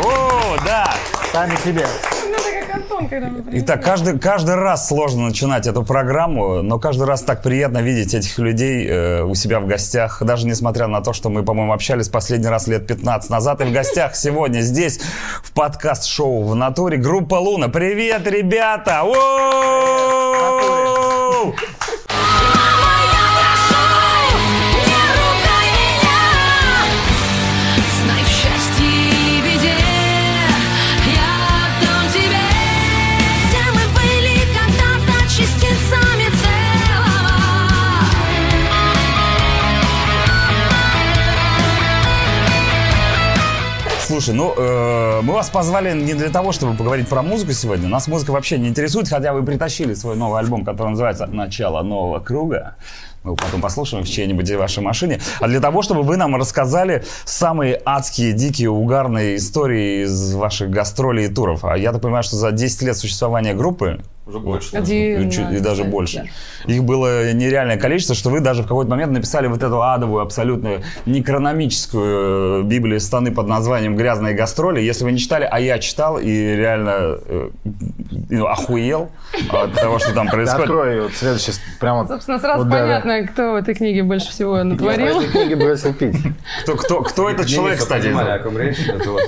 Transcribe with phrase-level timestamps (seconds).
[0.00, 0.94] О, да!
[1.32, 1.86] Сами себе.
[3.52, 8.38] Итак, каждый, каждый раз сложно начинать эту программу, но каждый раз так приятно видеть этих
[8.38, 12.48] людей э, у себя в гостях, даже несмотря на то, что мы, по-моему, общались последний
[12.48, 13.60] раз лет 15 назад.
[13.60, 15.00] И в гостях сегодня здесь
[15.42, 17.68] в подкаст-шоу «В натуре» группа «Луна».
[17.68, 19.02] Привет, ребята!
[19.04, 20.77] О!
[44.18, 47.86] Слушай, ну, э, мы вас позвали не для того, чтобы поговорить про музыку сегодня.
[47.86, 52.18] Нас музыка вообще не интересует, хотя вы притащили свой новый альбом, который называется «Начало нового
[52.18, 52.74] круга».
[53.22, 55.20] Мы его потом послушаем в чьей-нибудь вашей машине.
[55.38, 61.26] А для того, чтобы вы нам рассказали самые адские, дикие, угарные истории из ваших гастролей
[61.26, 61.64] и туров.
[61.64, 64.76] А я так понимаю, что за 10 лет существования группы Уже больше.
[64.76, 66.28] и чуть- и даже больше.
[66.66, 70.82] Их было нереальное количество, что вы даже в какой-то момент написали вот эту адовую, абсолютно
[71.06, 74.80] некрономическую э, Библию страны под названием «Грязные гастроли».
[74.80, 77.48] Если вы не читали, а я читал и реально э,
[78.28, 79.10] ну, охуел
[79.50, 80.64] от того, что там Да, происходит.
[80.64, 82.06] открой вот следующий, прямо...
[82.06, 83.00] Собственно, сразу вот, да, да.
[83.00, 85.20] понятно, кто в этой книге больше всего натворил.
[85.22, 86.16] Я книги бросил пить.
[86.64, 88.14] Кто, кто, кто этот человек, кстати?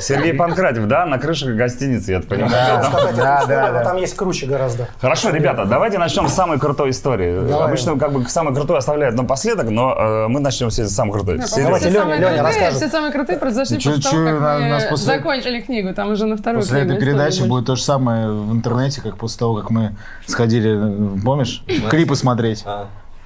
[0.00, 1.06] Сергей Панкратьев, да?
[1.06, 2.50] На крыше гостиницы, я так понимаю.
[2.52, 3.12] Да, Да?
[3.16, 3.84] Да, да, да.
[3.84, 4.89] там есть круче гораздо.
[5.00, 7.46] Хорошо, ребята, давайте начнем с самой крутой истории.
[7.48, 7.68] Давай.
[7.68, 11.38] Обычно как бы самый крутой оставляют напоследок, но э, мы начнем с самой крутой.
[11.38, 11.64] Да, Серега.
[11.68, 12.76] Давайте все Леня, самые Леня крутые- расскажет.
[12.76, 15.94] Все самые крутые произошли Чё- после чё того, как на- мы нас после- закончили книгу.
[15.94, 19.38] Там уже на вторую После этой передачи будет то же самое в интернете, как после
[19.38, 19.96] того, как мы
[20.26, 22.64] сходили, э, помнишь, клипы смотреть.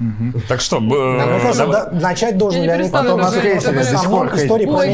[0.00, 0.04] А.
[0.48, 3.30] Так что, э, кажется, давай- да- начать должен Я не Леонид Потом про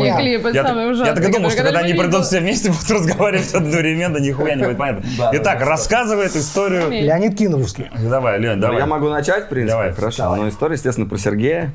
[0.03, 0.17] меня.
[0.21, 1.09] клипы Я, самые так- ужасные.
[1.09, 4.65] я так и думал, что когда они придут все вместе, будут разговаривать одновременно, нихуя не
[4.65, 5.03] будет понятно.
[5.19, 5.71] Да, Итак, да, да.
[5.71, 6.91] рассказывает историю...
[6.91, 7.89] Леонид Киновский.
[7.99, 8.79] Давай, Лень, Ну, давай.
[8.79, 9.73] Я могу начать, в принципе.
[9.73, 9.93] Давай.
[9.93, 10.37] Хорошо.
[10.37, 11.73] Но история, естественно, про Сергея.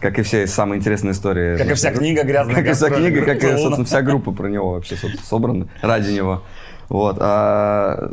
[0.00, 1.56] Как и все самые интересные истории.
[1.56, 3.10] Как и вся книга «Грязная Как и вся гастроли».
[3.10, 6.42] книга, как и, собственно, вся группа про него вообще собрана ради него.
[6.88, 7.16] Вот.
[7.20, 8.12] а,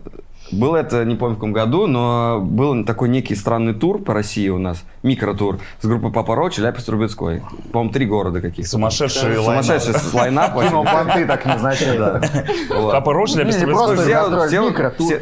[0.51, 4.47] Было это, не помню в каком году, но был такой некий странный тур по России
[4.49, 7.41] у нас, микротур, с группой Papa Roach и Ляпис Трубецкой.
[7.71, 8.69] По-моему, три города каких-то.
[8.69, 9.65] Сумасшедший лайнап.
[9.65, 10.53] Сумасшедший с- лайнап.
[10.55, 10.71] Вообще.
[10.71, 12.21] понты так невзначально.
[12.69, 12.91] Вот.
[12.91, 13.97] Papa Roach, Ляпис Трубецкой.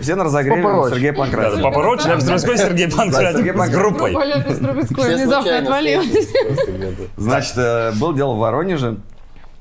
[0.01, 1.61] Все, на разогреве Да, Панкратова.
[1.61, 3.73] Папа Роч, Ляпис Трубецкой, Сергей Сергей Панкратов с Панкратов.
[3.73, 4.15] группой.
[4.15, 6.27] Оля Трубецкой внезапно отвалилась.
[7.17, 8.97] Значит, э, был дело в Воронеже.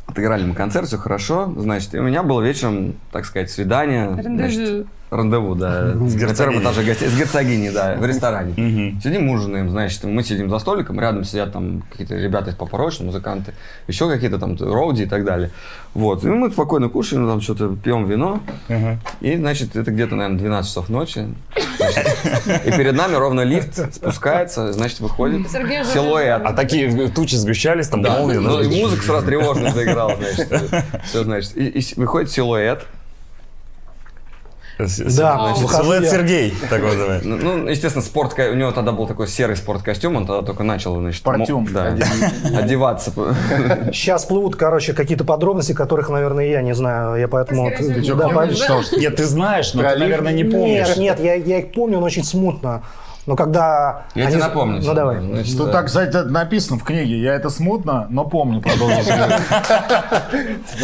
[0.07, 1.53] Отыграли мы концерт, все хорошо.
[1.57, 4.13] Значит, и у меня было вечером, так сказать, свидание.
[4.21, 5.55] значит, Рандеву.
[5.55, 5.93] Да.
[6.09, 6.63] С герцогиней.
[6.63, 7.09] этаже гостей.
[7.09, 8.55] С герцогиней, да, в ресторане.
[9.03, 13.53] Сидим, ужинаем, значит, мы сидим за столиком, рядом сидят там какие-то ребята из Папороч, музыканты,
[13.89, 15.51] еще какие-то там роуди и так далее.
[15.95, 18.41] Вот, и мы спокойно кушаем, там что-то пьем вино,
[19.21, 21.27] и, значит, это где-то, наверное, 12 часов ночи.
[21.77, 26.41] Значит, И перед нами ровно лифт спускается, значит, выходит Сергей силуэт.
[26.45, 28.39] А такие тучи сгущались, там Да, молнии.
[28.39, 30.49] ну, и музыка сразу тревожно заиграла, значит.
[31.05, 31.57] Все, значит.
[31.57, 32.87] И, выходит силуэт.
[34.79, 36.11] Да, выхожу Силуэт.
[36.11, 37.29] Сергей, так называется.
[37.29, 40.97] Ну, ну, естественно, спорт, у него тогда был такой серый спорткостюм, он тогда только начал,
[40.97, 41.69] значит, Спортюм.
[41.73, 41.95] да,
[42.59, 43.13] одеваться.
[43.93, 47.21] Сейчас плывут, короче, какие-то подробности, которых, наверное, я не знаю.
[47.21, 47.65] Я поэтому...
[47.65, 48.93] вот-?
[48.99, 50.97] Нет, ты знаешь, но ты, наверное, не помнишь.
[50.97, 52.83] Нет, нет, я их помню, но очень смутно.
[53.27, 54.03] Но когда...
[54.15, 54.81] Я они- тебе напомню.
[54.83, 55.21] Ну, давай.
[55.21, 57.21] Значит, Тут э, так, кстати, написано в книге.
[57.21, 59.13] Я это смутно, но помню, продолжил.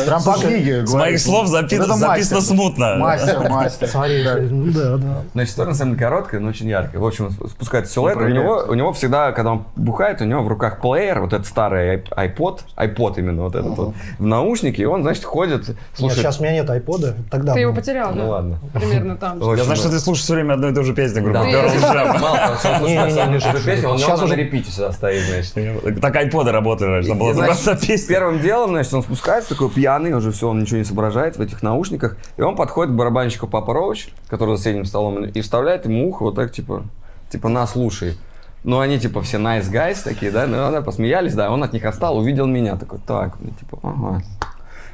[0.06, 0.86] Прям по книге.
[0.86, 2.96] С моих слов записано смутно.
[2.96, 3.88] Мастер, мастер.
[3.88, 5.22] Смотри, ну да, да.
[5.34, 7.00] Значит, история на самом деле короткая, но очень яркая.
[7.00, 8.16] В общем, спускается силуэт.
[8.18, 11.32] Ну, У него, у него всегда, когда он бухает, у него в руках плеер, вот
[11.32, 16.20] этот старый iPod, iPod именно вот этот вот, в наушнике, и он, значит, ходит, слушает.
[16.22, 17.16] сейчас у меня нет айпода.
[17.30, 18.28] Тогда Ты его потерял, Ну да?
[18.28, 18.58] ладно.
[18.74, 19.40] Примерно там.
[19.56, 21.64] Я знаю, что ты слушаешь все время одну и ту же песню группы Да.
[21.64, 22.27] Pearl Jam.
[22.32, 26.00] Сейчас на уже- репите всегда стоит, значит.
[26.00, 28.08] Так айподы работали, значит, была забраться песня.
[28.08, 31.62] Первым делом, значит, он спускается, такой пьяный, уже все, он ничего не соображает в этих
[31.62, 36.08] наушниках, и он подходит к барабанщику Папа Роуч, который за соседним столом, и вставляет ему
[36.08, 36.84] ухо вот так, типа,
[37.30, 38.16] типа, на, слушай.
[38.64, 41.84] Ну, они, типа, все nice guys такие, да, ну, да, посмеялись, да, он от них
[41.84, 44.22] отстал, увидел меня, такой, так, ну, типа, ага.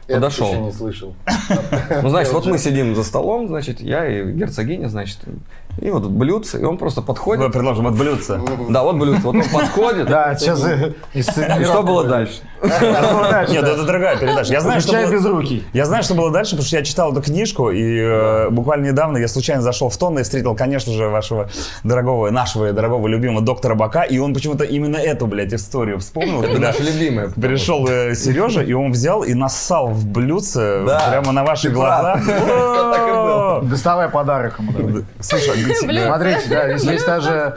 [0.06, 0.48] Я подошел.
[0.48, 1.14] еще не слышал.
[2.02, 5.18] Ну, значит, вот мы сидим за столом, значит, я и герцогиня, значит,
[5.80, 7.52] и вот блюдце, и он просто Мы подходит.
[7.52, 8.40] предложим от блюдца.
[8.68, 10.06] Да, вот блюдце, вот он подходит.
[10.06, 12.40] Да, сейчас э, И что было дальше?
[12.62, 14.52] Нет, это другая передача.
[14.52, 15.64] Я знаю, что без руки.
[15.72, 19.18] Я знаю, что было дальше, потому что я читал эту книжку, и э, буквально недавно
[19.18, 21.48] я случайно зашел в тон и встретил, конечно же, вашего
[21.82, 26.42] дорогого, нашего дорогого любимого доктора Бака, и он почему-то именно эту, блядь, историю вспомнил.
[26.42, 27.28] Это когда наша любимая.
[27.30, 32.24] Пришел э, Сережа, и он взял и нассал в блюдце прямо на ваших Ты глазах.
[32.24, 32.44] прав.
[32.94, 33.60] Так и было.
[33.62, 35.02] Доставай подарок ему.
[35.20, 36.06] Слушай, а.
[36.06, 37.54] Смотрите, да, здесь даже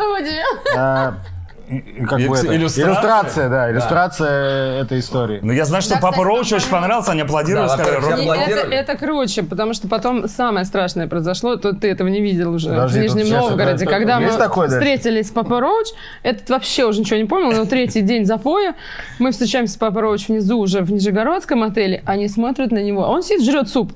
[1.69, 2.85] и как бы это, иллюстрация?
[2.85, 5.39] иллюстрация, да, иллюстрация этой истории.
[5.41, 8.25] ну я знаю, что Да, Папа кстати, Роуч очень понравился, они аплодировали, Да, сказали, во-первых,
[8.25, 12.07] «Ром, я Не, это, это круче, потому что потом самое страшное произошло, то ты этого
[12.07, 13.83] не видел уже Подожди, в Нижнем Новгороде.
[13.83, 14.79] это- когда мы такое дальше?
[14.79, 15.87] встретились с Папа Роуч,
[16.23, 18.73] этот вообще уже ничего не помнил, но третий день запоя,
[19.19, 23.09] мы встречаемся с Папа Роуч внизу уже в Нижегородском отеле, они смотрят на него, а
[23.09, 23.91] он сидит, жрет суп.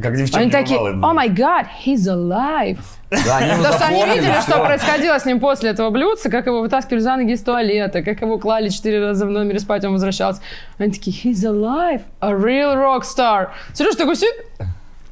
[0.00, 1.02] Как девчонки Они такие, бывалые».
[1.02, 2.78] о май гад, he's alive.
[3.10, 6.60] Да, они Потому что они видели, что происходило с ним после этого блюдца, как его
[6.60, 10.42] вытаскивали за ноги из туалета, как его клали четыре раза в номере спать, он возвращался.
[10.78, 13.48] Они такие, he's alive, a real rock star.
[13.72, 14.34] Сережа такой сидит,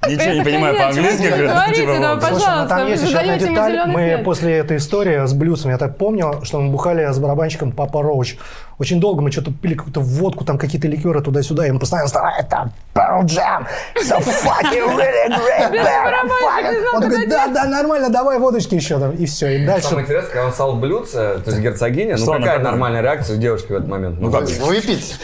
[0.08, 1.34] Ничего не это понимаю конец, по-английски.
[1.34, 2.20] говорите, типа, да, вот.
[2.20, 2.44] пожалуйста.
[2.44, 3.82] Слушай, ну там есть еще одна деталь.
[3.86, 4.24] Мы свет.
[4.24, 8.36] после этой истории с блюдцем, я так помню, что мы бухали с барабанщиком Папа Роуч.
[8.78, 12.30] Очень долго мы что-то пили какую-то водку, там какие-то ликеры туда-сюда, и он постоянно сказал,
[12.38, 13.66] это Pearl Jam,
[13.96, 16.84] so fucking really great band, fucking».
[16.94, 18.98] Он такой, да, да, нормально, давай водочки еще.
[18.98, 19.12] там».
[19.12, 19.88] И все, и дальше.
[19.88, 23.72] Самое интересное, когда он стал блюдце, то есть герцогиня, ну какая нормальная реакция у девушки
[23.72, 24.20] в этот момент?
[24.20, 24.48] Ну как?
[24.48, 25.18] Выпить.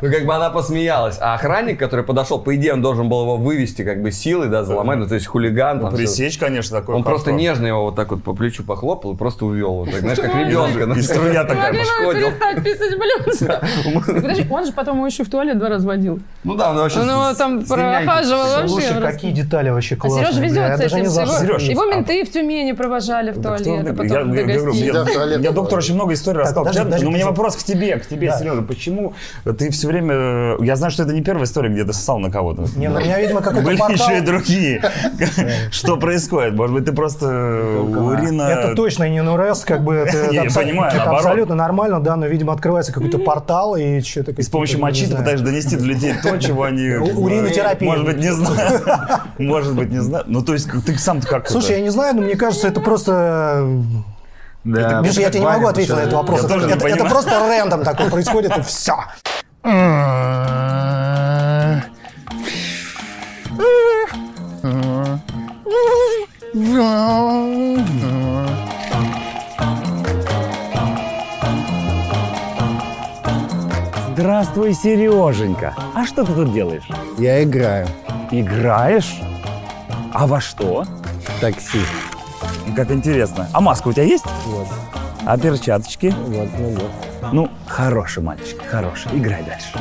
[0.00, 1.16] Ну, как бы она посмеялась.
[1.20, 4.64] А охранник, который подошел, по идее, он должен был его вывести как бы силой, да,
[4.64, 5.80] заломать, ну, то есть хулиган.
[5.80, 5.98] там всё.
[5.98, 9.46] Пресечь, конечно, такой Он просто нежно его вот так вот по плечу похлопал и просто
[9.46, 9.74] увел.
[9.74, 10.86] Вот, так, знаешь, как ребенка.
[11.08, 11.72] Ну, И струя такая.
[11.72, 13.60] Могли бы перестать писать блюдца?
[14.06, 16.20] Подожди, он же потом его еще в туалет два раза водил.
[16.44, 18.68] Ну да, он вообще с- там прохаживал вообще.
[18.68, 20.24] Слушай, какие детали вообще А классные.
[20.26, 21.10] Сережа бля, везет с этим.
[21.10, 26.40] что Его, Сережа- менты в Тюмени провожали в туалет, а я, доктор очень много историй
[26.40, 26.64] рассказал.
[26.84, 28.32] но у меня вопрос к тебе, к тебе.
[28.38, 28.62] Сережа.
[28.62, 29.14] Почему
[29.58, 30.56] ты все время...
[30.64, 32.64] Я знаю, что это не первая история, где ты ссал на кого-то.
[32.76, 34.82] Не, ну, у меня, видимо, какой-то Были еще и другие.
[35.70, 36.54] Что происходит?
[36.54, 38.42] Может быть, ты просто урина...
[38.42, 41.24] Это точно не Нурес, как бы я понимаю, это наоборот.
[41.24, 44.32] абсолютно нормально, да, но, видимо, открывается какой-то портал и что-то...
[44.32, 46.88] И с помощью мочи ты пытаешься донести до людей то, чего они...
[46.90, 47.88] У- уринотерапия.
[47.88, 48.80] Может быть, не знаю.
[49.38, 50.24] Может быть, не знаю.
[50.26, 53.66] Ну, то есть, ты сам-то как Слушай, я не знаю, но мне кажется, это просто...
[54.64, 56.44] Да, Миша, я тебе не могу ответить на этот вопрос.
[56.44, 58.94] Это, просто рэндом такой происходит, и все.
[74.22, 75.74] Здравствуй, Сереженька.
[75.96, 76.84] А что ты тут делаешь?
[77.18, 77.88] Я играю.
[78.30, 79.16] Играешь?
[80.12, 80.84] А во что?
[81.40, 81.80] Такси.
[82.76, 83.48] Как интересно.
[83.52, 84.24] А маска у тебя есть?
[84.46, 84.68] Вот.
[85.26, 86.14] А перчаточки?
[86.26, 87.32] Вот, ну вот.
[87.32, 89.10] Ну, хороший мальчик, хороший.
[89.12, 89.76] Играй дальше.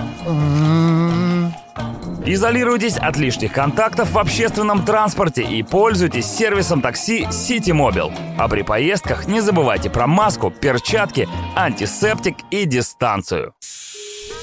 [2.25, 8.11] Изолируйтесь от лишних контактов в общественном транспорте и пользуйтесь сервисом такси Citymobile.
[8.39, 13.53] А при поездках не забывайте про маску, перчатки, антисептик и дистанцию.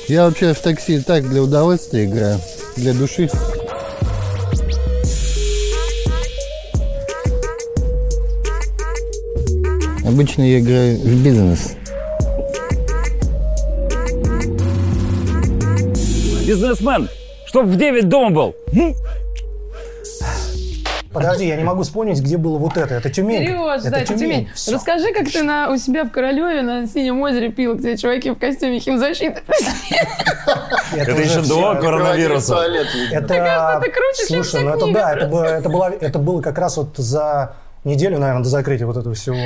[0.08, 2.40] Я вообще в такси так для удовольствия играю.
[2.76, 3.28] Для души.
[10.06, 11.75] Обычно я играю в бизнес.
[16.46, 17.11] Бизнесмен,
[17.44, 18.54] чтоб в 9 дома был.
[21.18, 22.94] Подожди, я не могу вспомнить, где было вот это.
[22.94, 23.46] Это Тюмень.
[23.46, 24.48] Сереж, да, это Тюмень.
[24.54, 24.72] Всё.
[24.75, 28.38] Расскажи, как ты на, у себя в Королеве на Синем озере пил, где чуваки в
[28.38, 29.42] костюме химзащиты.
[30.96, 32.56] Это еще до коронавируса.
[33.12, 35.12] Это, это круче, чем слушай, ну это да,
[36.00, 37.54] это было как раз вот за
[37.88, 39.37] неделю, наверное, до закрытия вот этого всего.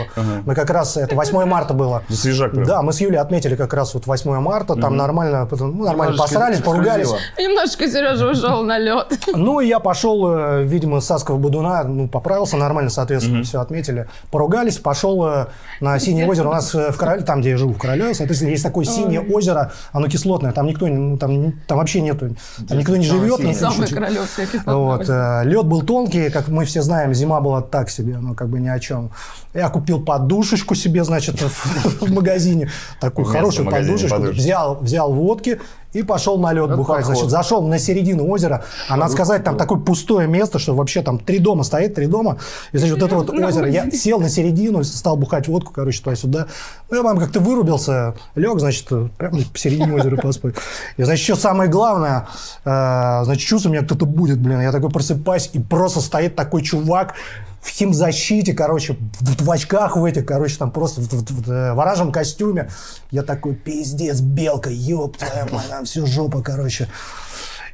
[0.45, 2.03] Мы как раз, это 8 марта было.
[2.09, 2.65] Свежак прям.
[2.65, 6.13] Да, мы с Юлей отметили как раз вот 8 марта, там нормально, потом, ну, нормально
[6.13, 7.09] Немножечко посрались, поругались.
[7.39, 9.07] Немножко Сережа ушел на лед.
[9.35, 14.09] Ну, и я пошел, э, видимо, с Саскова Бодуна, ну, поправился нормально, соответственно, все отметили.
[14.31, 15.47] Поругались, пошел э,
[15.81, 16.49] на Синее озеро.
[16.49, 19.21] У нас э, в Короле, там, где я живу, в Королеве, соответственно, есть такое Синее
[19.21, 22.35] озеро, оно кислотное, там никто, не- ну, там, там вообще нету,
[22.69, 23.41] там никто не живет.
[23.57, 25.43] Самое королевское Вот, кислотное.
[25.43, 28.17] лед был тонкий, как мы все знаем, зима была так себе.
[28.17, 29.11] Она ну, как бы ни о чем.
[29.55, 32.71] Я купил подушечку себе, значит, в, магазине,
[33.01, 34.23] такую хорошую подушечку.
[34.23, 35.61] взял, взял водки
[35.93, 37.05] и пошел на лед бухать.
[37.05, 41.19] Значит, зашел на середину озера, а надо сказать, там такое пустое место, что вообще там
[41.19, 42.39] три дома стоит, три дома,
[42.73, 43.69] и, значит, вот это вот озеро.
[43.69, 46.47] Я сел на середину, стал бухать водку, короче, туда-сюда.
[46.91, 50.55] Ну, я, по как-то вырубился, лег, значит, прямо посередине озера поспать.
[50.97, 52.29] И, значит, еще самое главное,
[52.65, 54.63] э, значит, чувствую, меня кто-то будет, блин.
[54.63, 57.15] Я такой просыпаюсь, и просто стоит такой чувак,
[57.63, 61.73] в химзащите, короче, в, в очках в этих, короче, там просто в, в- в, э,
[61.75, 62.69] в оранжевом костюме.
[63.13, 66.89] Я такой, пиздец, белка, ёб твою мать, там все жопа, короче.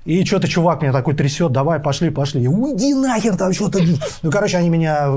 [0.04, 2.47] И что-то чувак меня такой трясет, давай, пошли, пошли.
[2.47, 3.80] Уйди нахер там что-то.
[4.23, 5.11] Ну, короче, они меня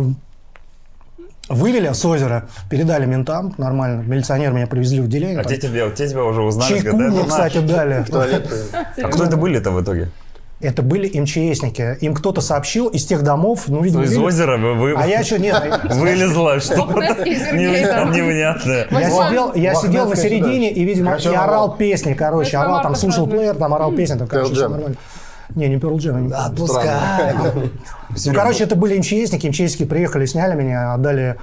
[1.49, 4.01] вывели с озера, передали ментам, нормально.
[4.03, 5.39] Милиционеры меня привезли в отделение.
[5.39, 8.05] А там те тебя, те тебя уже узнали, Чайку когда мне, кстати, дали.
[9.03, 10.09] А кто это были-то в итоге?
[10.62, 11.98] Это были МЧСники.
[12.01, 14.24] Им кто-то сообщил из тех домов, ну, видимо, Из видели.
[14.24, 15.56] озера вы, вы- А я что, нет,
[15.89, 18.88] вылезла что-то невнятное.
[18.91, 22.96] Я сидел, я сидел на середине и, видимо, и Красиво орал песни, короче, орал, там,
[22.96, 24.70] слушал плеер, там орал песни, там, короче, Jam.
[24.70, 24.96] нормально.
[25.56, 26.88] Не, не Pearl Jam, не отпускай.
[28.25, 31.38] Ну, короче, это были МЧСники, МЧСники приехали, сняли меня, отдали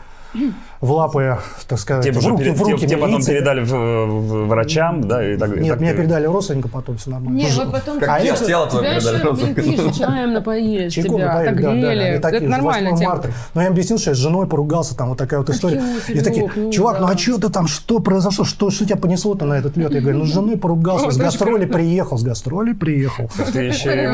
[0.81, 3.73] в лапы, так сказать, Тебе в руки, пере- в руки те- те потом передали в-
[3.73, 5.29] в- врачам, да?
[5.33, 7.37] И так, и Нет, так меня передали родственникам потом, все нормально.
[7.37, 11.15] Не, Тоже- вот потом Как А тело, это- тело твое передали же чаем напоили, Чайку
[11.17, 12.17] тебя напоили, да, да, да, отогрели.
[12.17, 13.15] и такие, Это с нормальная 8 тема.
[13.15, 13.31] марта.
[13.55, 15.83] Но я объяснил, что я с женой поругался, там вот такая вот история.
[16.07, 19.45] Почему, И такие, чувак, ну а что ты там, что произошло, что, что тебя понесло-то
[19.47, 19.93] на этот лед?
[19.93, 23.29] Я говорю, ну с женой поругался, с гастроли приехал, с гастроли приехал.
[23.53, 24.07] Ты еще и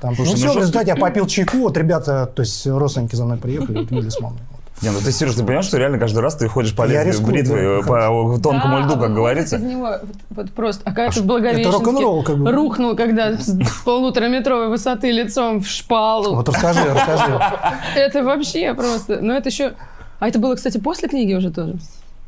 [0.00, 3.36] там, ну все, в результате я попил чайку, вот ребята, то есть родственники за мной
[3.38, 4.38] приехали, Юля с мамой.
[4.82, 7.32] Не, ну ты, Сереж, ты понимаешь, что реально каждый раз ты ходишь по лезвию рискую,
[7.32, 9.56] бритвы, да, по тонкому Да, льду, а как говорится.
[9.56, 9.98] из него
[10.30, 12.50] вот, просто, а в Благовещенске рок-н-ролл, как бы.
[12.50, 16.34] рухнул, когда с, с полутораметровой высоты лицом в шпалу.
[16.34, 17.40] Вот расскажи, расскажи.
[17.94, 19.74] Это вообще просто, ну это еще...
[20.18, 21.76] А это было, кстати, после книги уже тоже?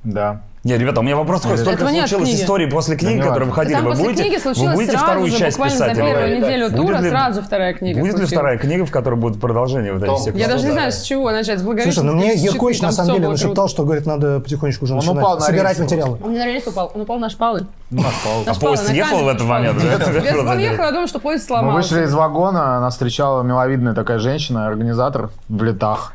[0.05, 0.43] Да.
[0.67, 3.47] Не, ребята, у меня вопрос такой, столько нет в случилось историй после книг, не которые
[3.49, 3.51] важно.
[3.51, 3.75] выходили.
[3.75, 5.97] Там Вы после будете, книги вы случилось будете сразу вторую же, часть буквально писать?
[5.97, 9.15] за первую неделю Будет тура ли- сразу вторая книга Будет ли вторая книга, в которой
[9.15, 11.61] будет продолжение вот этих всех Я даже не знаю, с чего начать.
[11.61, 14.99] С Слушай, ну мне Еркович на самом деле нашептал, что, говорит, надо потихонечку уже Он
[14.99, 16.19] начинать упал на собирать материалы.
[16.25, 17.67] Он не на рельс упал, он упал на шпалы.
[17.91, 18.43] Ну, отпал.
[18.47, 19.61] А шпалы, поезд на ехал в этот шпалы.
[19.61, 19.83] момент?
[20.49, 21.95] Он ехал, я думаю, что поезд Мы сломался.
[21.95, 26.13] вышли из вагона, нас встречала миловидная такая женщина, организатор в летах.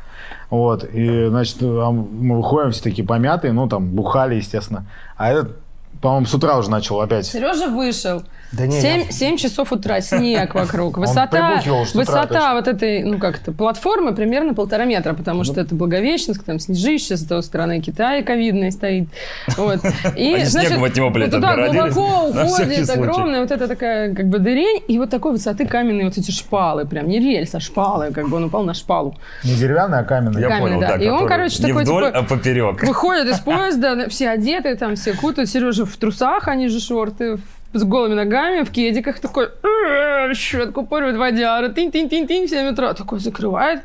[0.52, 4.84] Вот, и, значит, мы выходим все такие помятые, ну, там, бухали, естественно.
[5.16, 5.56] А этот,
[6.02, 7.24] по-моему, с утра уже начал опять.
[7.24, 8.22] Сережа вышел.
[8.52, 10.98] Да не, 7, я- 7 часов утра, снег вокруг.
[10.98, 11.62] Высота,
[11.94, 17.16] высота вот этой, ну как-то, платформы примерно полтора метра, потому что это Благовещенск, там снежище,
[17.16, 19.08] с той стороны Китай ковидный стоит.
[19.56, 19.80] Вот.
[20.16, 24.26] И, Они значит, снегом от него, блядь, туда глубоко уходит огромная вот эта такая как
[24.26, 28.12] бы дырень, и вот такой высоты каменные вот эти шпалы, прям не рельс, а шпалы,
[28.12, 29.16] как бы он упал на шпалу.
[29.44, 30.42] Не деревянная, а каменная.
[30.42, 30.96] Я каменный, понял, да.
[30.98, 31.04] да.
[31.04, 32.82] И он, короче, такой, вдоль, типа, а поперек.
[32.82, 35.48] Выходят из поезда, все одеты, там все кутают.
[35.48, 37.40] Сережа в трусах, они же шорты, в-
[37.72, 42.94] с голыми ногами, в кедиках, такой, «Э, щетку порвет водяра, тынь-тынь-тынь-тынь, в 7 утра.
[42.94, 43.82] Такой закрывает.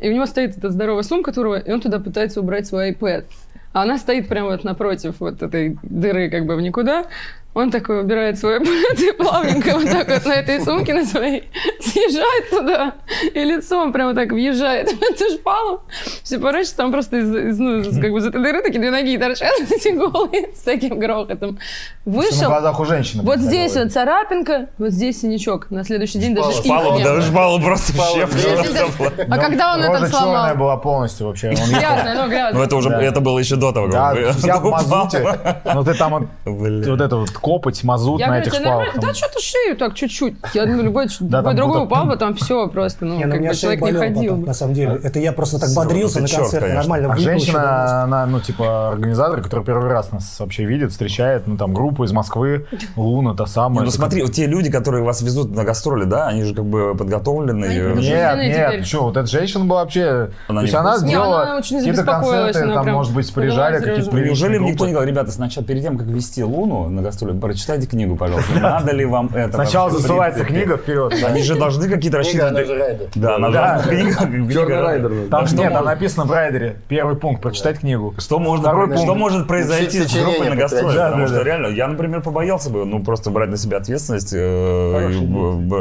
[0.00, 3.24] И у него стоит эта здоровая сумка турбо, и он туда пытается убрать свой iPad.
[3.72, 7.06] А она стоит прямо вот напротив вот этой дыры как бы в никуда.
[7.54, 11.48] Он такой убирает свой iPad и плавненько вот так вот на этой сумке на своей
[11.80, 12.94] съезжает туда
[13.32, 15.82] и лицом прямо так въезжает в эту шпалу.
[16.24, 19.16] Все порочат, там просто из, из, ну, как бы из этой дыры такие две ноги
[19.18, 21.58] торчат, эти голые, с таким грохотом.
[21.58, 23.22] Всё на Вышел, глазах у женщины.
[23.22, 25.70] вот здесь вот царапинка, вот здесь синячок.
[25.70, 27.96] На следующий день даже шпала Шпалу, не да, шпалу просто в
[28.32, 29.26] сделали.
[29.30, 30.34] А когда он Рожа этот сломал?
[30.34, 31.48] черная была полностью вообще.
[31.50, 31.54] Он.
[31.54, 32.52] Грязная, ну грязная.
[32.52, 33.02] Ну это уже, Да.
[33.02, 34.82] это было еще до того, Да, как вся в упал.
[34.88, 35.38] мазуте.
[35.74, 39.00] Ну ты там вот это вот копоть, мазут Я на говорю, этих там.
[39.00, 40.34] Да что-то шею так чуть-чуть.
[40.54, 43.26] Я думаю, любой, Да, любой там другой будто- упал бы, там все просто, ну, Не,
[43.26, 44.98] ну, как бы человек не ходил на самом деле.
[45.02, 46.80] Это я просто так бодрился на черт, концерте, конечно.
[46.96, 51.56] нормально А женщина, она, ну, типа, организатор, который первый раз нас вообще видит, встречает, ну,
[51.58, 53.84] там, группу из Москвы, Луна, та Не, самая.
[53.84, 56.94] ну смотри, вот те люди, которые вас везут на гастроли, да, они же как бы
[56.96, 57.66] подготовлены.
[57.96, 60.30] Нет, нет, что, вот эта женщина была вообще...
[60.48, 64.86] Она то есть она сделала какие-то концерты, там, может быть, приезжали какие-то Ну, неужели никто
[64.86, 68.52] не говорил, ребята, сначала перед тем, как вести Луну на гастроли, прочитайте книгу, пожалуйста.
[68.60, 69.54] Надо ли вам это?
[69.54, 71.14] Сначала засылается книга вперед.
[71.24, 73.10] Они же должны какие-то рассчитывать.
[73.14, 74.52] Да, она же книга.
[74.52, 75.10] Черный райдер.
[75.30, 76.76] Там нет, там может- написано в райдере.
[76.88, 78.14] Первый пункт, прочитать книгу.
[78.18, 80.96] Что может, что произойти с группой на гастроли?
[80.96, 85.18] Потому что реально, я, например, побоялся бы, ну, просто брать на себя ответственность, э,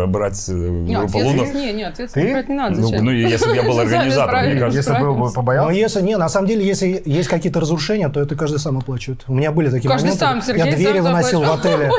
[0.07, 3.63] брать э, группу ответственность, не, не, ответственность брать не надо, Ну, ну, если бы я
[3.63, 4.91] был организатором, мне кажется.
[4.91, 8.36] Если бы Но побоялся, если, не, на самом деле, если есть какие-то разрушения, то это
[8.36, 9.24] каждый сам оплачивает.
[9.27, 10.25] У меня были такие Каждый моменты.
[10.25, 11.91] сам, Сергей я двери выносил, в отеле.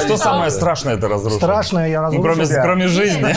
[0.00, 1.38] Что самое страшное это разрушило?
[1.38, 2.62] Страшное я Ну, разрушил.
[2.62, 3.34] кроме, жизни.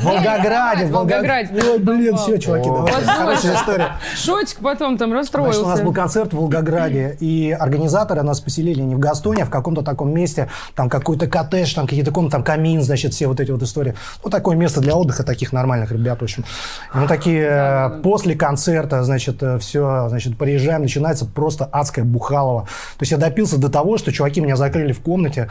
[0.00, 3.04] В Волгограде, в Волгограде, Ой, блин, все, чуваки, давайте.
[3.06, 3.88] Хорошая история.
[4.16, 5.82] Шотик потом там Значит, у нас расстроился.
[5.84, 10.12] был концерт в Волгограде, и организаторы нас поселили не в Гастоне, а в каком-то таком
[10.12, 13.94] месте, там какой-то коттедж, там какие-то комнаты, там камин, значит, все вот эти вот истории.
[14.22, 16.44] Ну, такое место для отдыха таких нормальных ребят, в общем.
[16.92, 22.62] Мы такие, э, после концерта, значит, все, значит, приезжаем, начинается просто адская бухалова.
[22.62, 25.50] То есть я допился до того, что чуваки меня закрыли в комнате.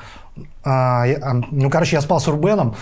[0.63, 2.75] А, я- а, ну, короче, я спал с Рубеном,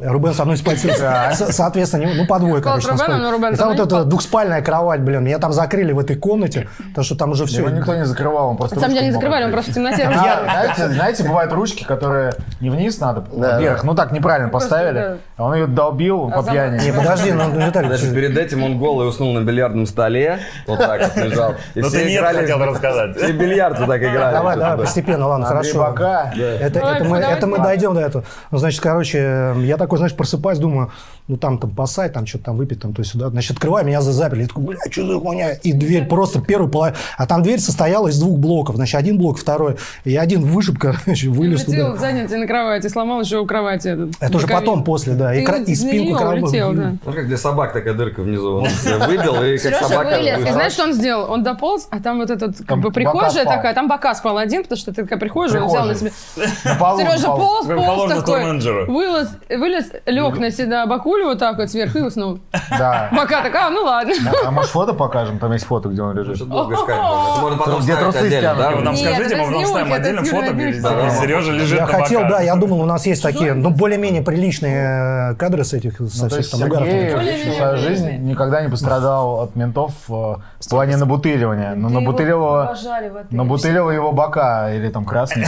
[0.00, 3.20] Рубен со мной спать Со- Соответственно, не- ну, по двое, Рубеном, спали.
[3.20, 4.04] но Рубен И там вот не эта спал.
[4.04, 5.24] двухспальная кровать, блин.
[5.24, 7.58] Меня там закрыли в этой комнате, потому что там уже все.
[7.62, 10.04] Его никто не закрывал, он просто На самом деле не закрывали, он просто в темноте
[10.04, 13.58] А, знаете, знаете, бывают ручки, которые не вниз надо, Да.
[13.58, 13.82] вверх.
[13.82, 15.16] Ну так, неправильно Просто, поставили.
[15.36, 16.84] А он ее долбил по за- пьяни.
[16.84, 20.38] Не, подожди, ну, ну, Виталий, Даже ты- перед этим он голый уснул на бильярдном столе.
[20.66, 21.54] Вот так вот лежал.
[21.74, 23.16] И Но все ты нет играли- хотел рассказать.
[23.16, 24.34] Все бильярд вот так играли.
[24.34, 24.82] Давай, давай, да.
[24.82, 25.94] постепенно, ладно, хорошо.
[26.36, 28.24] Это, мы, дойдем до этого.
[28.50, 30.90] Ну, значит, короче, я такой, знаешь, просыпаюсь, думаю,
[31.28, 33.28] ну там, там посай, там что-то там выпить, там то сюда.
[33.28, 34.42] Значит, открываю, меня за заперли.
[34.42, 35.52] Я такой, бля, что за хуйня?
[35.52, 36.96] И дверь просто первую половину.
[37.16, 38.76] А там дверь состояла из двух блоков.
[38.76, 39.76] Значит, один блок, второй.
[40.04, 41.98] И один вышиб, короче, вылез Улетел туда.
[41.98, 43.88] заднице на кровати, сломал еще у кровати.
[43.88, 44.64] этот Это уже боковик.
[44.66, 45.34] потом, после, да.
[45.34, 46.94] И, Ты кра- и спинку улетел, да.
[47.04, 48.56] Ну, как для собак такая дырка внизу.
[48.56, 50.16] Он себя выбил, и как Сережа собака...
[50.16, 50.48] вылез.
[50.48, 51.30] И знаешь, что он сделал?
[51.30, 54.78] Он дополз, а там вот этот, как бы, прихожая такая, там бока спал один, потому
[54.78, 60.38] что это такая прихожая, он взял на на Сережа полз, полз такой, вылез, вылез, лег
[60.38, 60.86] на себя
[61.18, 62.38] бакулю вот так вот сверху и уснул.
[62.70, 63.08] Да.
[63.12, 64.14] Бока такая, а, ну ладно.
[64.44, 65.38] А может фото покажем?
[65.38, 66.36] Там есть фото, где он лежит.
[66.36, 67.32] Что долго искать можно.
[67.32, 68.58] Это можно потом Где трусы стянуты.
[68.58, 68.70] да?
[68.70, 70.72] Вы нам скажите, мы с ставим отдельно фото, где.
[70.72, 75.34] Сережа лежит Я хотел, да, я думал, у нас есть такие, ну, более-менее приличные э,
[75.36, 76.88] кадры с этих, со Ну, всех там угаров.
[76.88, 81.74] Свою жизнь никогда не пострадал от ментов э, в плане набутыливания.
[81.74, 85.46] Но набутыливало его бока или там красный.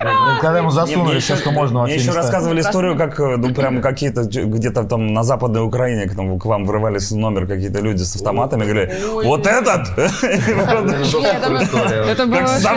[0.00, 0.38] Этом.
[0.40, 3.36] Когда ему засунули мне все, еще- что можно во Мне еще рассказывали историю, как э,
[3.36, 7.46] ну, прям какие-то где-то там на Западной Украине к, нам- к вам врывались в номер
[7.46, 8.92] какие-то люди с автоматами и говорили,
[9.24, 9.88] вот этот!
[10.82, 12.68] Это было вообще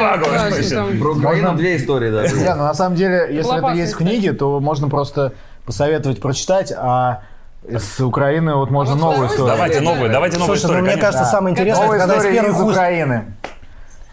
[0.52, 0.76] вообще.
[0.76, 1.00] там.
[1.00, 2.36] Про Украину две истории даже.
[2.36, 5.34] Не, ну на самом деле, если это есть в книге, то можно просто
[5.66, 7.22] посоветовать прочитать, а
[7.68, 9.48] с Украины вот можно вот новую историю.
[9.48, 10.84] Давайте новую, давайте новую Слушай, ну, историю.
[10.84, 11.12] мне конечно.
[11.12, 13.35] кажется, самое интересное, Новая когда из история первых из Украины.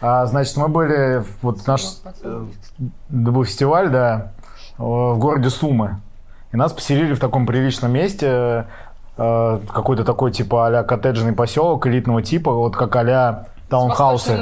[0.05, 1.81] А, значит, мы были, в- вот наш
[2.23, 2.45] э,
[3.07, 4.33] был фестиваль, да,
[4.77, 6.01] в городе Сумы.
[6.51, 8.65] И нас поселили в таком приличном месте,
[9.17, 14.37] э, какой-то такой типа а-ля коттеджный поселок элитного типа, вот как а-ля таунхаусы.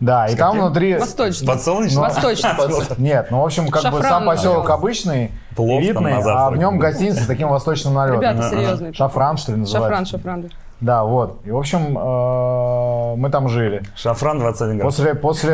[0.00, 0.96] Да, и там внутри...
[0.96, 1.48] Восточный.
[1.48, 2.00] Подсолнечный?
[2.00, 2.50] Восточный.
[2.98, 7.24] Нет, ну, в общем, как бы сам Шафран, поселок обычный, элитный, а в нем гостиница
[7.24, 8.20] с таким восточным налетом.
[8.20, 8.92] Ребята серьезные.
[8.92, 10.12] Шафран, что ли, называется?
[10.12, 10.50] Шафран, шафран.
[10.80, 11.04] Да.
[11.04, 11.40] Вот.
[11.44, 13.82] И, в общем, э, мы там жили.
[13.96, 14.94] Шафран 21 градус.
[14.96, 15.52] После, после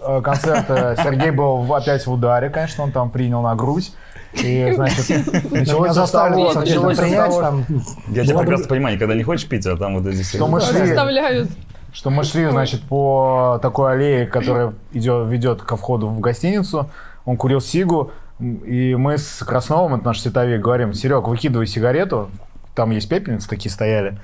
[0.00, 3.92] э, концерта Сергей был в- опять в ударе, конечно, он там принял на грудь.
[4.32, 7.64] И, значит, началось соответственно, началось принять там.
[8.08, 10.36] Я тебя прекрасно понимаю, никогда не хочешь пить, а там вот эти все...
[10.36, 11.50] что мы шли, Заставляют.
[11.92, 16.90] что мы шли, значит, по такой аллее, которая идет, ведет ко входу в гостиницу.
[17.24, 22.28] Он курил сигу, и мы с Красновым, это наш световик, говорим, Серег, выкидывай сигарету,
[22.76, 24.18] там есть пепельницы такие стояли.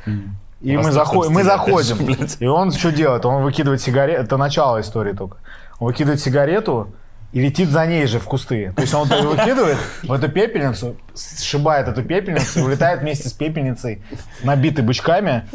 [0.60, 1.96] И мы, заходим, мы заходим.
[2.06, 2.36] блядь.
[2.38, 3.26] И он что делает?
[3.26, 4.22] Он выкидывает сигарету.
[4.22, 5.38] Это начало истории только.
[5.80, 6.92] Он выкидывает сигарету
[7.32, 8.72] и летит за ней же в кусты.
[8.76, 13.32] То есть он её выкидывает в эту пепельницу, сшибает эту пепельницу и улетает вместе с
[13.32, 14.02] пепельницей,
[14.44, 15.48] набитой бычками,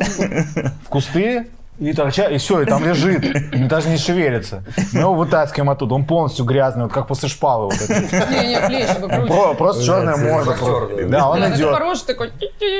[0.83, 1.47] в кусты.
[1.79, 4.63] И, торча- и все, и там лежит, и даже не шевелится.
[4.93, 7.65] Мы его вытаскиваем оттуда, он полностью грязный, вот как после шпалы.
[7.65, 7.89] Вот.
[7.89, 9.55] Не-не, плечи покруче.
[9.57, 10.55] Просто черная морда.
[11.07, 11.29] да.
[11.29, 11.69] Он идет.
[12.07, 12.31] такой.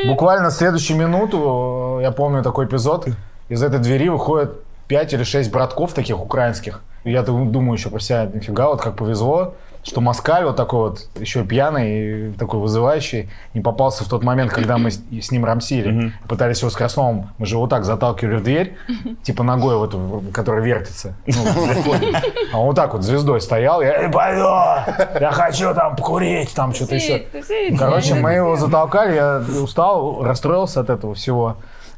[0.08, 3.08] Буквально в следующую минуту, э, я помню такой эпизод,
[3.50, 6.82] из этой двери выходят пять или шесть братков таких украинских.
[7.04, 9.54] Я ду- думаю еще про себя, нифига, вот как повезло,
[9.88, 14.52] что Москаль вот такой вот, еще пьяный, и такой вызывающий, не попался в тот момент,
[14.52, 16.12] когда мы с, ним рамсили.
[16.28, 18.76] Пытались его с Красновым, мы же вот так заталкивали в дверь,
[19.24, 21.16] типа ногой в эту, в- которая вертится.
[21.26, 21.34] Ну,
[22.54, 24.42] а он вот так вот звездой стоял, я «Эй, пойду,
[25.22, 27.26] я хочу там покурить, там что-то еще.
[27.78, 31.56] Короче, мы его затолкали, я устал, расстроился от этого всего.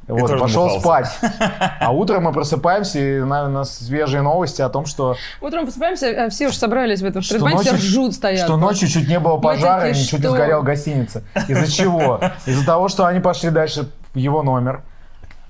[0.10, 1.08] Вот, пошел спать.
[1.80, 6.26] А утром мы просыпаемся, и на, у нас свежие новости о том, что, Утром просыпаемся,
[6.26, 8.46] а все уже собрались в этом что, ночью, ржут стоят.
[8.46, 10.32] что ночью чуть не было пожара, и ничуть не что?
[10.32, 11.24] сгорела гостиница.
[11.48, 12.20] Из-за чего?
[12.46, 14.84] Из-за того, что они пошли дальше в его номер.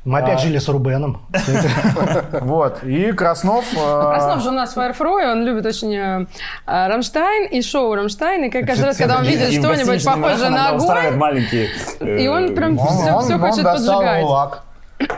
[0.09, 1.21] Мы опять жили с Рубеном.
[2.41, 2.83] Вот.
[2.83, 3.65] И Краснов...
[3.73, 6.25] э, Краснов же у нас фаерфрик, он любит очень э,
[6.65, 10.49] э, Рамштайн и шоу Рамштайн, и как каждый раз, когда он видит в что-нибудь похожее
[10.49, 11.69] на огонь, маленькие...
[11.99, 14.25] э, и он прям Он, все, хочет поджигать.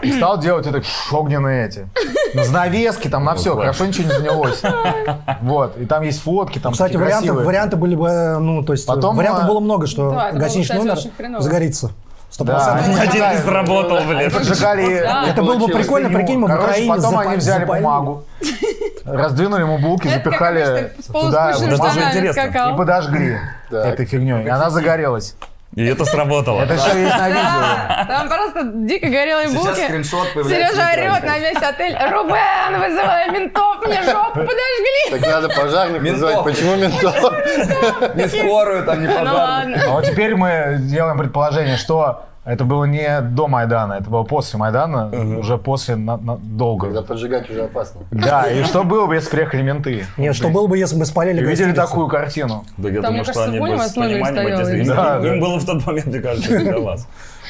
[0.04, 1.88] и стал делать это огненные эти.
[2.34, 3.56] на занавески, там на все.
[3.56, 4.62] Хорошо ничего не занялось.
[5.42, 5.78] Вот.
[5.78, 9.16] И там есть фотки, там Кстати, варианты, варианты были бы, э, ну, то есть, Потом,
[9.16, 10.98] вариантов а, было много, что Да, гостиничный номер
[11.40, 11.92] загорится.
[12.32, 14.32] Сто Да, Один не сработал, блин.
[14.32, 15.28] поджигали Да.
[15.28, 18.26] Это было бы прикольно, прикинь, мы в Короче, Украине потом они взяли бумагу,
[19.06, 22.72] раздвинули ему булки, запихали туда бумагу штанами интересно.
[22.74, 23.38] и подожгли
[23.70, 24.46] этой фигней.
[24.46, 25.36] И она загорелась.
[25.76, 26.62] И это сработало.
[26.64, 27.42] Это все есть на видео.
[27.42, 29.84] Да, там просто дико горелые Сейчас булки.
[29.86, 30.76] скриншот появляется.
[30.76, 31.98] Сережа орет на весь отель.
[32.12, 35.12] Рубен, вызывай ментов, мне жопу подожгли.
[35.12, 36.44] Так надо пожарных вызывать.
[36.44, 38.16] Почему ментов?
[38.16, 39.38] Не скорую, там не Ну пожарную.
[39.38, 39.84] ладно.
[39.88, 44.58] А вот теперь мы делаем предположение, что это было не до Майдана, это было после
[44.58, 47.02] Майдана, уже после на- на- Когда долго.
[47.04, 48.02] поджигать уже опасно.
[48.12, 50.06] Да, и что было бы, если приехали менты?
[50.18, 52.66] Нет, что было бы, если бы спалили видели такую картину?
[52.78, 56.08] Да я думаю, что они бы в с пониманием Да, Им было в тот момент,
[56.08, 56.98] мне кажется, не до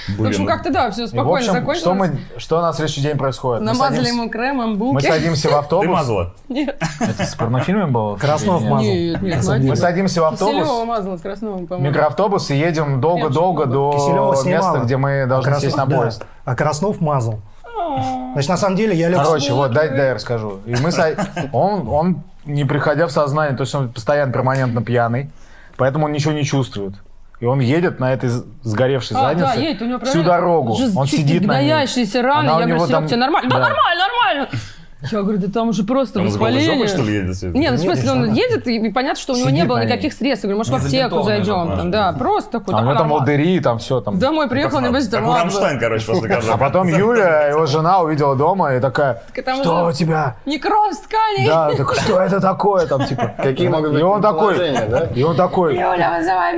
[0.07, 0.17] вас.
[0.17, 1.79] В общем, как-то да, все в спокойно общем, закончилось.
[1.79, 3.61] что, мы, что у нас в следующий день происходит?
[3.61, 5.05] Мы Намазали садимся- ему кремом Мы булки.
[5.07, 5.87] садимся в Ты автобус.
[5.87, 6.33] мазала?
[6.49, 8.15] Нет, Это с порнофильмом было?
[8.17, 8.79] Краснов мазал.
[8.81, 9.43] нет, нет.
[9.45, 11.89] Мы садимся в Киселева автобус, мазала с красновым, по-моему.
[11.89, 16.25] микроавтобус и едем долго-долго до Киселева места, где мы должны Краснов- сесть на поезд.
[16.45, 17.39] А Краснов мазал.
[18.33, 19.21] Значит, на самом деле я лег...
[19.23, 20.59] Короче, вот, дай, дай я расскажу.
[20.65, 25.29] И мы са- он, он, не приходя в сознание, то есть он постоянно перманентно пьяный,
[25.77, 26.93] поэтому он ничего не чувствует.
[27.41, 28.30] И он едет на этой
[28.62, 30.75] сгоревшей А, заднице да, едет, у него всю дорогу.
[30.75, 31.69] Же Он сидит на ней.
[32.21, 32.49] раны.
[32.49, 33.49] Она Я говорю, Серег, там- тебе нормально?
[33.49, 33.62] Да, да.
[33.69, 34.49] нормально, нормально.
[35.09, 36.87] Я говорю, да там уже просто Он жопой, воспаление.
[36.87, 37.41] что ли, едет?
[37.55, 38.33] Не, ну в смысле, не он знаю.
[38.33, 40.43] едет, и понятно, что у него Сидит не было никаких средств.
[40.43, 41.77] Я говорю, может, в Не аптеку зайдем.
[41.77, 42.75] Там, да, просто такой.
[42.75, 44.19] А у него там волдыри, там все там.
[44.19, 45.33] Домой приехал, небось, Как у.
[45.33, 46.55] Рамштайн, короче, после каждого.
[46.55, 50.35] А потом Юля, его жена, увидела дома и такая, Так там что у тебя?
[50.45, 51.47] Некроз тканей.
[51.47, 53.33] Да, так что это такое там, типа.
[53.41, 54.57] Какие могут быть И он такой,
[55.15, 56.51] и он такой, Юля, вызывай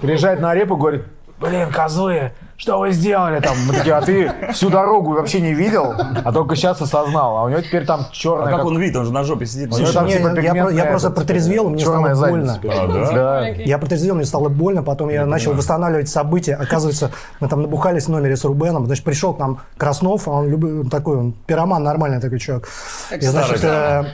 [0.00, 1.04] приезжает на репу и говорит,
[1.40, 3.56] блин, козлы, что вы сделали там?
[3.66, 5.94] Мы такие, а ты всю дорогу вообще не видел,
[6.24, 7.38] а только сейчас осознал.
[7.38, 8.96] А у него теперь там А черная, как он видит?
[8.96, 9.72] Он же на жопе сидит.
[9.72, 12.60] Слушай, там не, типа я про- я просто протрезвел, мне черная стало больно.
[12.64, 13.12] А, да?
[13.12, 13.46] Да.
[13.46, 16.56] Я протрезвел, мне стало больно, потом я начал восстанавливать события.
[16.56, 18.86] Оказывается, мы там набухались в номере с Рубеном.
[18.86, 22.68] Значит, пришел к нам Краснов, а он люб- такой, он пироман, нормальный такой чувак.
[23.08, 24.04] Так И, значит, э,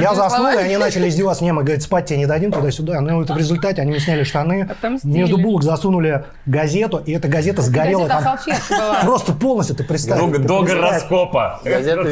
[0.00, 1.42] я заснул, и они начали издеваться.
[1.44, 3.00] Не, мы, говорит, спать тебе не дадим туда-сюда.
[3.00, 4.68] Ну, это в результате они мне сняли штаны.
[4.70, 5.12] Отомстили.
[5.12, 8.06] Между булок засунули газету, и эта газета сгорела.
[8.06, 9.06] Газета там.
[9.06, 10.18] Просто полностью, ты представь.
[10.18, 10.80] Долго, ты представь.
[10.80, 11.60] раскопа.
[11.64, 12.02] Газета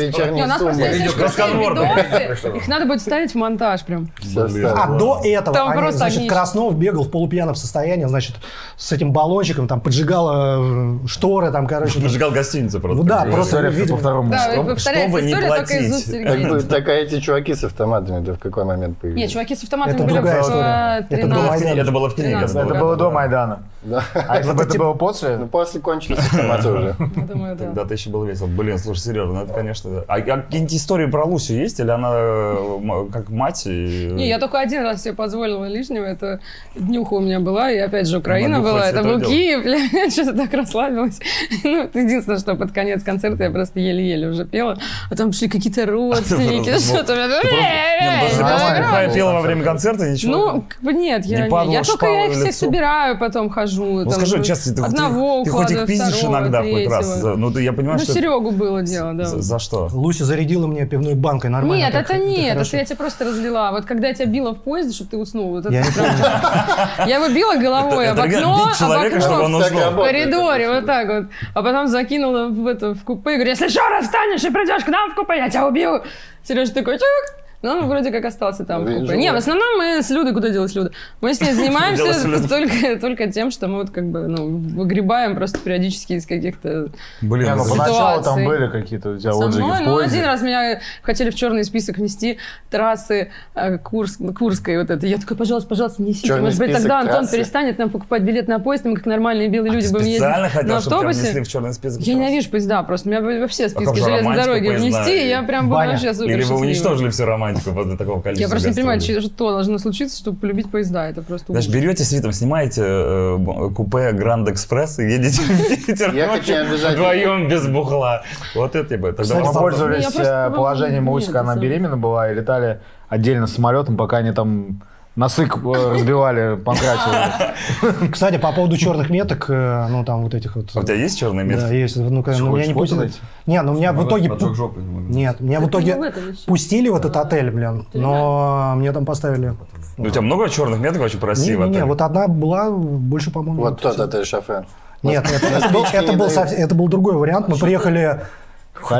[1.16, 1.80] красконворды.
[1.80, 2.56] видосы.
[2.56, 4.10] Их надо будет ставить в монтаж прям.
[4.36, 6.28] А до этого, они, значит.
[6.28, 8.36] Краснов бегал в полупьяном состоянии, значит,
[8.76, 12.00] с этим баллончиком, там, поджигала э, шторы, там, короче.
[12.00, 13.02] Поджигал гостиницу просто.
[13.04, 13.96] Да, просто- История видимо.
[13.96, 14.30] по второму.
[14.30, 16.68] Да, Чтобы- не платить.
[16.68, 19.22] Так, а эти чуваки с автоматами да в какой момент появились?
[19.22, 21.06] Не, чуваки с автоматами Это были другая в история.
[21.10, 21.90] э, Это до 13.
[21.90, 23.62] Было в тени, когда Это было до Майдана.
[23.82, 24.02] Да.
[24.14, 25.47] А если бы это было после?
[25.48, 26.96] Ну, после кончились автоматы уже.
[27.16, 27.64] Я думаю, да.
[27.64, 28.46] Тогда-то еще было весело.
[28.46, 30.04] Блин, слушай, Сережа, ну это, конечно...
[30.06, 31.80] А, а какие-нибудь истории про Лусю есть?
[31.80, 33.66] Или она э, как мать?
[33.66, 36.04] и- Не, я только один раз себе позволила лишнего.
[36.04, 36.40] Это
[36.74, 38.88] днюха у меня была, и опять же Украина Ну, была.
[38.88, 39.20] Это был.
[39.20, 39.78] Киев, бля,
[40.10, 41.18] что-то так расслабилась.
[41.64, 44.78] Ну, это единственное, что под конец концерта я просто еле-еле уже пела.
[45.10, 47.14] А там пришли какие-то родственники, что-то.
[47.14, 48.38] Ну.
[48.38, 50.64] Бухая пела во время концерта, ничего.
[50.82, 54.04] Ну, нет, я, я только я их всех собираю, потом хожу.
[54.04, 57.06] Ну скажи честно, ты, одного ты, хоть их пиздишь второго, иногда хоть раз?
[57.12, 57.36] третьего.
[57.36, 58.12] Ну ты, я понимаю, Ну, что...
[58.12, 59.24] Серегу было дело, да.
[59.24, 59.88] За, за что?
[59.92, 61.82] Луся зарядила мне пивной банкой нормально.
[61.82, 62.68] Нет, так- это нет, хорошо.
[62.68, 63.70] это я тебя просто разлила.
[63.72, 67.16] Вот когда я тебя била в поезде, чтобы ты уснул, вот это Я прям- Я
[67.16, 71.24] его била головой Это- об это окно, об окно в коридоре, вот так вот.
[71.54, 74.84] А потом закинула в, это, в купе и говорю, если еще раз встанешь и придешь
[74.84, 76.02] к нам в купе, я тебя убью.
[76.44, 77.47] Сережа такой, чук.
[77.60, 79.16] Ну, он вроде как остался там в купе.
[79.16, 80.92] Не, в основном мы с Людой, куда делась Люда?
[81.20, 85.58] Мы с ней занимаемся только, только тем, что мы вот как бы, ну, выгребаем просто
[85.58, 86.90] периодически из каких-то
[87.20, 90.42] Блин, ну поначалу там были какие-то у тебя со отжиги мной, в ну, один раз
[90.42, 92.38] меня хотели в черный список внести
[92.70, 95.04] трассы э, Курск, Курской вот это.
[95.06, 96.28] Я такой, пожалуйста, пожалуйста, несите.
[96.28, 97.36] Черный Может быть, тогда Антон трассы?
[97.36, 100.48] перестанет нам покупать билет на поезд, и мы как нормальные белые люди будем ездить на
[100.48, 101.42] хотел, внесли автобусе.
[101.42, 102.02] в черный список?
[102.02, 103.08] Я ненавижу поезда просто.
[103.08, 106.14] У меня во все как списки же железной дороги внести, и я прям буду вообще
[106.14, 109.78] супер Или вы уничтожили всю романтику после такого количества Я просто не понимаю, что должно
[109.78, 111.08] случиться, чтобы полюбить поезда.
[111.08, 116.10] Это просто Значит, берете с Витом, снимаете э, купе Гранд Экспресс и едете в Питер
[116.10, 118.22] вдвоем без бухла.
[118.54, 119.08] Вот это я бы.
[119.08, 123.96] Тогда Кстати, Мы пользовались просто э, положением Маусика, она беременна была, и летали отдельно самолетом,
[123.96, 124.82] пока они там
[125.18, 128.10] носы э, разбивали Панкратию.
[128.12, 130.70] Кстати, по поводу черных меток, э, ну там вот этих вот.
[130.74, 131.62] А у тебя есть черный метр?
[131.62, 131.96] Да, есть.
[131.96, 133.10] Ну, конечно, ну, меня не пустили.
[133.46, 134.30] Не, ну меня в итоге...
[134.54, 134.80] Жопы.
[134.80, 135.18] не.
[135.18, 136.12] Нет, меня в итоге
[136.46, 139.54] пустили в этот отель, блин, но мне там поставили...
[139.96, 141.54] Ну, У тебя много черных меток вообще по России?
[141.54, 141.84] в отеле?
[141.84, 143.62] вот одна была, больше, по-моему...
[143.62, 144.64] Вот тот отель шофер.
[145.02, 147.48] Нет, это, На это был, не совсем- это был другой вариант.
[147.48, 148.20] Мы приехали?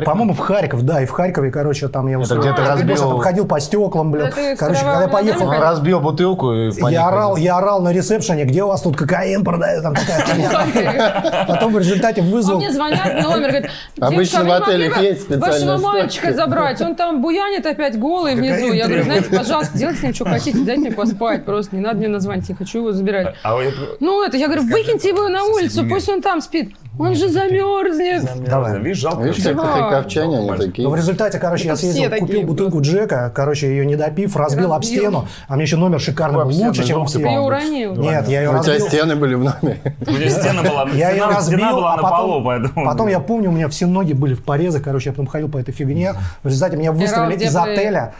[0.04, 3.46] По-моему, в Харьков, да, и в Харькове, короче, там я устроил- где-то разбил- там ходил
[3.46, 4.30] по стеклам, блин.
[4.58, 8.64] Короче, когда я поехал, Он разбил бутылку и я орал, я орал на ресепшене, где
[8.64, 11.44] у вас тут кокаин продают, там такая.
[11.48, 12.58] Потом в результате А вызвал...
[12.58, 15.98] мне звонят номер, говорят, Обычно «Девушка, в бы есть специальная Вашего стойка».
[15.98, 18.72] мальчика забрать, он там буянит опять голый внизу.
[18.72, 21.98] Я говорю, знаете, пожалуйста, делайте с ним, что хотите, дайте мне поспать просто, не надо
[21.98, 23.34] мне назвать, не хочу его забирать.
[23.42, 26.72] А вы- Ну это, я говорю, выкиньте его на улицу, пусть он там спит.
[26.98, 28.44] Он же замерзнет.
[28.44, 28.78] Давай.
[28.80, 29.22] Видишь, жалко.
[29.22, 30.96] Видишь, как харьковчане они Ну, в такие.
[30.96, 34.72] результате, короче, я Это все съездил, такие купил бутылку Джека, короче, ее не допив, разбил
[34.72, 34.98] об Разбил.
[35.00, 37.94] стену, а мне еще номер шикарный был, Об стену лучше, чем у желтый, Ты уронил.
[37.96, 38.88] Нет, я ее У тебя разбил.
[38.88, 39.80] стены были в номере.
[40.06, 42.84] У нее стена была, Я ее разбил, была а на потом, полу, поэтому...
[42.84, 45.58] потом я помню, у меня все ноги были в порезах, короче, я потом ходил по
[45.58, 46.14] этой фигне.
[46.42, 48.14] В результате меня выставили из отеля,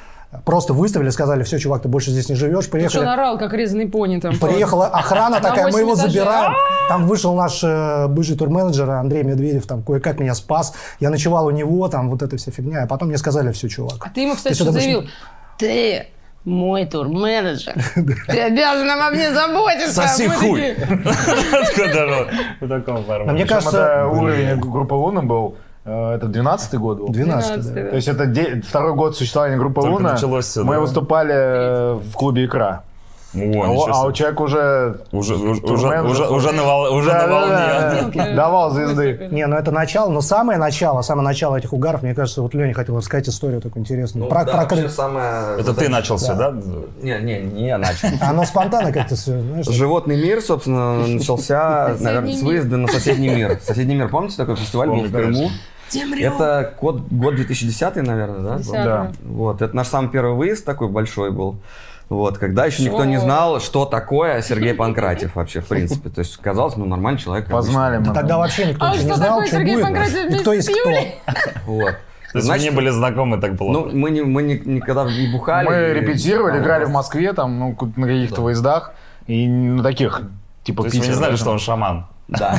[0.44, 3.06] просто выставили, сказали, все, чувак, ты больше здесь не живешь, Что он приехали.
[3.06, 4.38] орал, как резаный пони там.
[4.38, 6.52] Приехала охрана такая, мы его забираем.
[6.88, 10.74] Там вышел наш э, бывший турменеджер Андрей Медведев, там кое-как меня спас.
[11.00, 12.82] Я ночевал у него, там вот эта вся фигня.
[12.84, 13.96] А потом мне сказали, все, чувак.
[14.00, 15.08] А ты ему, кстати, сюда что заявил?
[15.58, 16.06] Ты
[16.44, 17.74] мой турменеджер.
[18.26, 20.08] Ты обязан обо мне заботиться.
[20.08, 20.74] Соси хуй.
[22.60, 23.32] в таком формате?
[23.32, 27.08] мне кажется, уровень группы Луна был, это 12-й год был.
[27.08, 27.90] 12 12, да.
[27.90, 30.12] То есть это де- второй год существования группы Только Луна.
[30.12, 30.80] началось всё, Мы да.
[30.80, 32.82] выступали э, в клубе «Икра».
[33.34, 34.14] О, А, ничего а у себе.
[34.14, 35.00] человека уже...
[35.12, 37.50] Уже, уже, Турмен уже, же- уже на вол- уже на волне.
[37.56, 38.34] Да-да-да.
[38.34, 39.28] Давал звезды.
[39.30, 42.72] Не, ну это начало, но самое начало, самое начало этих угаров, мне кажется, вот Леня
[42.72, 44.28] хотел рассказать историю такую интересную.
[44.30, 45.60] про, да, про вообще самое...
[45.60, 46.54] Это ты начал все, да?
[47.02, 48.08] Не, не, не я начал.
[48.22, 49.66] Оно спонтанно как-то все, знаешь.
[49.66, 53.60] Животный мир, собственно, начался, наверное, с выезда на соседний мир.
[53.62, 55.50] Соседний мир, помните, такой фестиваль был в Крыму?
[56.20, 58.50] Это год, год 2010, наверное, да?
[58.54, 58.58] был?
[58.58, 58.84] Десятый.
[58.84, 59.12] Да.
[59.22, 61.56] Вот, это наш самый первый выезд такой большой был.
[62.08, 66.08] Вот, когда еще никто не знал, что такое Сергей Панкратьев вообще, в принципе.
[66.08, 67.48] То есть, казалось, ну, нормальный человек.
[67.48, 68.14] Познали мы.
[68.14, 70.40] Тогда вообще никто А не что знал, такое что Сергей будет.
[70.40, 70.90] Кто есть кто.
[71.66, 71.94] Вот.
[72.32, 73.72] То есть вы не были знакомы так плохо?
[73.72, 75.66] Ну, мы, не, мы не- никогда не бухали.
[75.66, 78.92] Мы репетировали, играли в Москве, там, ну, на каких-то выездах.
[79.26, 80.22] И на таких,
[80.62, 82.06] типа, То есть вы не знали, что он шаман?
[82.28, 82.58] Да,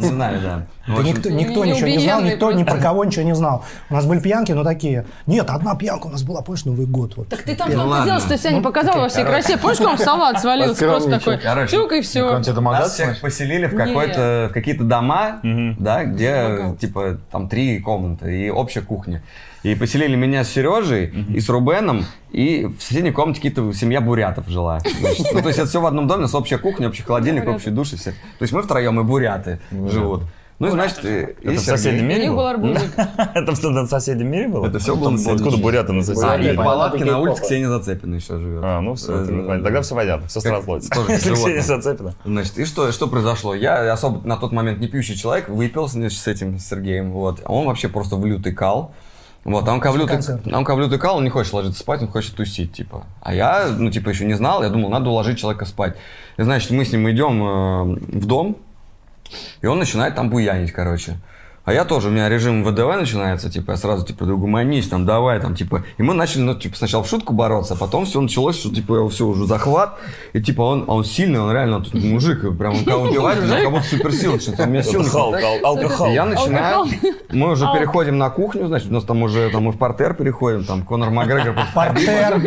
[0.00, 0.66] знали, да.
[1.02, 1.30] Никто,
[1.64, 3.64] ничего не знал, никто ни про кого ничего не знал.
[3.90, 5.04] У нас были пьянки, но такие.
[5.26, 7.16] Нет, одна пьянка у нас была, помнишь, Новый год.
[7.16, 7.28] Вот.
[7.28, 8.06] Так ты там Ну что-то ладно.
[8.06, 9.56] делал, что себя не показал во всей красе.
[9.56, 11.68] Помнишь, как салат свалился просто такой?
[11.68, 12.40] Тюк и все.
[12.42, 15.40] тебе Нас всех поселили в, какие-то дома,
[15.78, 19.22] да, где, типа, там три комнаты и общая кухня.
[19.64, 24.48] И поселили меня с Сережей и с Рубеном, и в соседней комнате какие-то семья бурятов
[24.48, 24.78] жила.
[25.00, 25.26] значит.
[25.32, 27.70] Ну, то есть это все в одном доме, у нас общая кухня, общий холодильник, общий
[27.70, 28.10] душ и все.
[28.12, 30.22] То есть мы втроем и буряты живут.
[30.60, 31.08] Ну и значит, и-
[31.40, 32.46] и Это в соседнем мире них был был?
[32.46, 32.90] арбузик.
[33.34, 34.66] Это в на соседнем мире было?
[34.66, 35.62] Это всё было Там на соседнем Откуда мире.
[35.62, 36.56] буряты на А, соседнем и в мире?
[36.56, 37.42] палатке на улице.
[37.42, 38.60] Ксения Зацепина еще живет.
[38.64, 40.90] А, ну все, Э, тогда все понятно, все сразу ловится.
[40.90, 42.14] Ксения зацепена.
[42.24, 43.54] Значит, и что, что произошло?
[43.54, 47.40] Я особо на тот момент не пьющий человек, выпил с этим Сергеем, вот.
[47.44, 48.92] А он вообще просто в лютый кал.
[49.48, 50.42] Вот, а он как в лютый, концерт.
[50.52, 53.06] а он как в лютый кал, он не хочет ложиться спать, он хочет тусить, типа.
[53.22, 55.96] А я, ну, типа, еще не знал, я думал, надо уложить человека спать.
[56.36, 58.58] И, значит, мы с ним идем э, в дом,
[59.62, 61.16] и он начинает там буянить, короче.
[61.68, 65.04] А я тоже, у меня режим ВДВ начинается, типа, я сразу, типа, да угомонись, там,
[65.04, 65.84] давай, там, типа.
[65.98, 69.06] И мы начали, ну, типа, сначала в шутку бороться, а потом все началось, что, типа,
[69.10, 69.98] все, уже захват.
[70.32, 73.56] И, типа, он, а он сильный, он реально тут мужик, прям он кого убивает, него
[73.56, 76.86] как будто суперсила, что-то у меня сил не я начинаю,
[77.32, 80.64] мы уже переходим на кухню, значит, у нас там уже, там мы в портер переходим,
[80.64, 82.40] там, Конор Макгрегор Портер,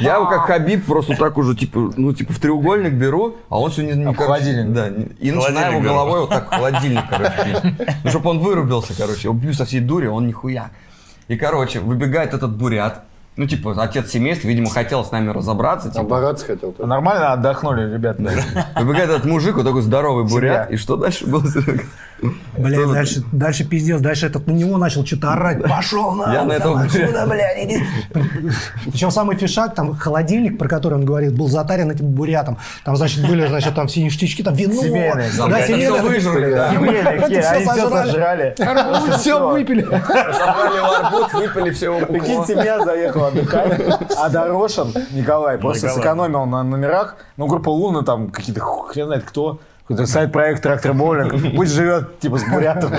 [0.00, 3.70] я его как Хабиб просто так уже, типа, ну, типа, в треугольник беру, а он
[3.70, 3.92] все не...
[3.92, 4.72] не в холодильник.
[4.72, 4.88] Да,
[5.20, 7.76] и начинаю его головой вот так в холодильник, короче.
[8.02, 9.22] Ну, чтобы он вырубился, короче.
[9.22, 10.70] Я его бью со всей дури, он нихуя.
[11.28, 13.04] И, короче, выбегает этот бурят.
[13.36, 16.04] Ну, типа, отец семейства, видимо, хотел с нами разобраться, типа.
[16.04, 16.72] Бороться хотел.
[16.72, 16.86] только.
[16.86, 18.22] Нормально отдохнули, ребята.
[18.80, 20.70] Выбегает этот мужик, вот такой здоровый бурят.
[20.70, 21.44] И что дальше было?
[22.56, 25.62] Бля, дальше, дальше пиздец, дальше этот на него начал что-то орать.
[25.62, 27.84] Пошел на Я на этого отсюда, бля, иди.
[28.86, 32.56] Причем самый фишак, там холодильник, про который он говорит, был затарен этим бурятом.
[32.84, 34.80] Там, значит, были, значит, там все ништячки, там вино.
[34.82, 35.30] Семейные.
[35.36, 36.02] Да, Это все семейные.
[36.02, 36.70] выжрали, да.
[36.70, 38.54] Семейные, они все сожрали.
[39.18, 39.82] Все выпили.
[39.82, 43.80] Собрали в арбуз, выпили все Прикинь, семья заехала отдыхать,
[44.16, 46.02] а Дорошин Николай просто Николай.
[46.02, 47.16] сэкономил на номерах.
[47.36, 51.54] Ну, группа Луна, там какие-то, хрен знает кто, какой-то сайт-проект Трактор Боулинг.
[51.54, 52.90] Пусть живет, типа, с бурятом.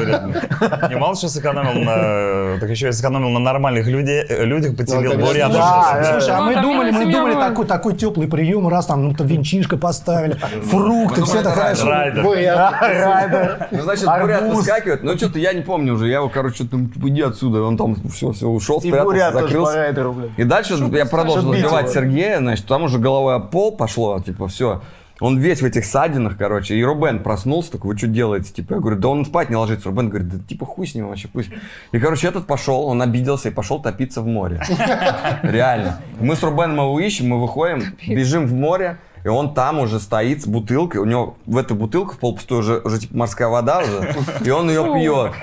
[0.89, 2.59] Не мало что сэкономил на...
[2.61, 5.25] Так еще и сэкономил на нормальных людей, людях, потерял конечно.
[5.25, 5.51] бурят.
[5.51, 6.11] Да, да.
[6.13, 9.13] Слушай, а Ну, мы там думали, мы думали такой, такой теплый прием, раз там ну,
[9.13, 11.89] то винчишка поставили, фрукты, все это хорошо.
[11.89, 12.23] Райдер.
[12.23, 13.67] Райдер.
[13.71, 15.03] Ну, значит, бурят выскакивает.
[15.03, 16.07] Ну, что-то я не помню уже.
[16.07, 17.63] Я его, короче, что-то иди отсюда.
[17.63, 20.27] Он там все, все, ушел, И спрятался, закрылся.
[20.37, 21.89] И дальше я продолжил сбивать.
[21.89, 24.81] Сергея, значит, там уже головой об пол пошло, типа, все.
[25.19, 26.75] Он весь в этих ссадинах, короче.
[26.75, 28.53] И Рубен проснулся, такой, вы что делаете?
[28.53, 29.89] Типа, я говорю, да он спать не ложится.
[29.89, 31.49] Рубен говорит, да типа хуй с ним вообще, пусть.
[31.91, 34.61] И, короче, этот пошел, он обиделся и пошел топиться в море.
[35.43, 36.01] Реально.
[36.19, 38.99] Мы с Рубеном его ищем, мы выходим, бежим в море.
[39.23, 41.01] И он там уже стоит с бутылкой.
[41.01, 44.15] У него в эту бутылку в полпустую уже, уже типа морская вода уже.
[44.45, 45.33] И он ее пьет.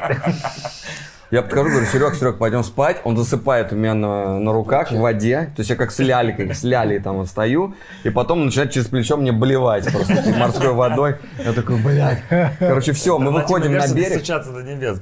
[1.31, 3.01] Я подхожу, говорю, Серег, Серег, пойдем спать.
[3.05, 5.53] Он засыпает у меня на, на руках в воде.
[5.57, 7.75] То есть я как с лялькой, с лялей там вот стою.
[8.05, 11.17] И потом начинает через плечо мне блевать просто морской водой.
[11.45, 12.23] Я такой, блядь.
[12.59, 14.23] Короче, все, мы выходим на берег.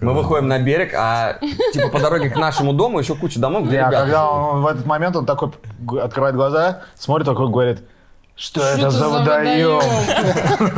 [0.01, 1.39] Мы выходим на берег, а
[1.73, 4.67] типа по дороге к нашему дому еще куча домов, где А ребята когда он в
[4.67, 5.51] этот момент он такой
[6.01, 7.81] открывает глаза, смотрит такой, говорит,
[8.42, 9.81] что это это за водоем?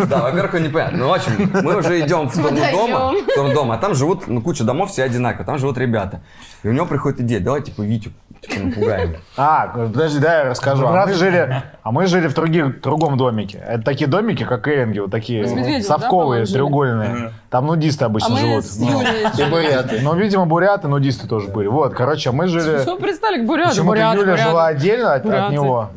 [0.08, 0.98] Да, во-первых, он непонятно.
[0.98, 4.28] Ну, в общем, мы уже идем в сторону дома, в сторону дома, а там живут,
[4.28, 6.20] ну, куча домов, все одинаковые, там живут ребята.
[6.62, 8.10] И у него приходит идея, давай, типа, Витю,
[8.42, 9.16] типа, напугаем.
[9.38, 10.86] А, подожди, да, я расскажу.
[10.86, 13.64] А мы жили, а мы жили в других, другом домике.
[13.66, 17.32] Это такие домики, как Эринги, вот такие да, совковые, треугольные.
[17.48, 18.64] Там нудисты А обычно мы живут.
[18.78, 20.00] Ну, И буряты.
[20.02, 21.68] Ну, видимо, буряты, нудисты тоже были.
[21.68, 22.82] Вот, короче, мы жили...
[22.82, 23.70] Что пристали к буряту?
[23.70, 25.88] Почему-то Юля жила отдельно от, него.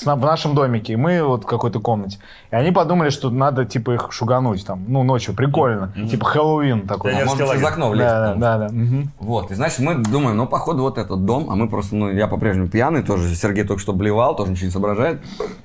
[0.00, 0.94] В, нашем домике.
[0.94, 2.18] И мы вот в какой-то комнате.
[2.50, 5.34] И они подумали, что надо, типа, их шугануть там, ну, ночью.
[5.34, 5.92] Прикольно.
[6.10, 7.10] Типа Хэллоуин такой.
[7.10, 7.72] Пионерский Можно через лагерь.
[7.72, 8.08] окно влезть.
[8.08, 8.40] Да, да, там.
[8.40, 8.68] да, да.
[8.72, 9.10] мгм.
[9.18, 12.26] Вот, и значит, мы думаем, ну, походу, вот этот дом, а мы просто, ну, я
[12.26, 15.20] по-прежнему пьяный тоже, Сергей только что блевал, тоже ничего не соображает.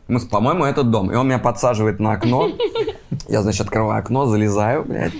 [0.08, 1.12] Мы, по-моему, этот дом.
[1.12, 2.50] И он меня подсаживает на окно.
[3.28, 5.14] Я, значит, открываю окно, залезаю, блядь.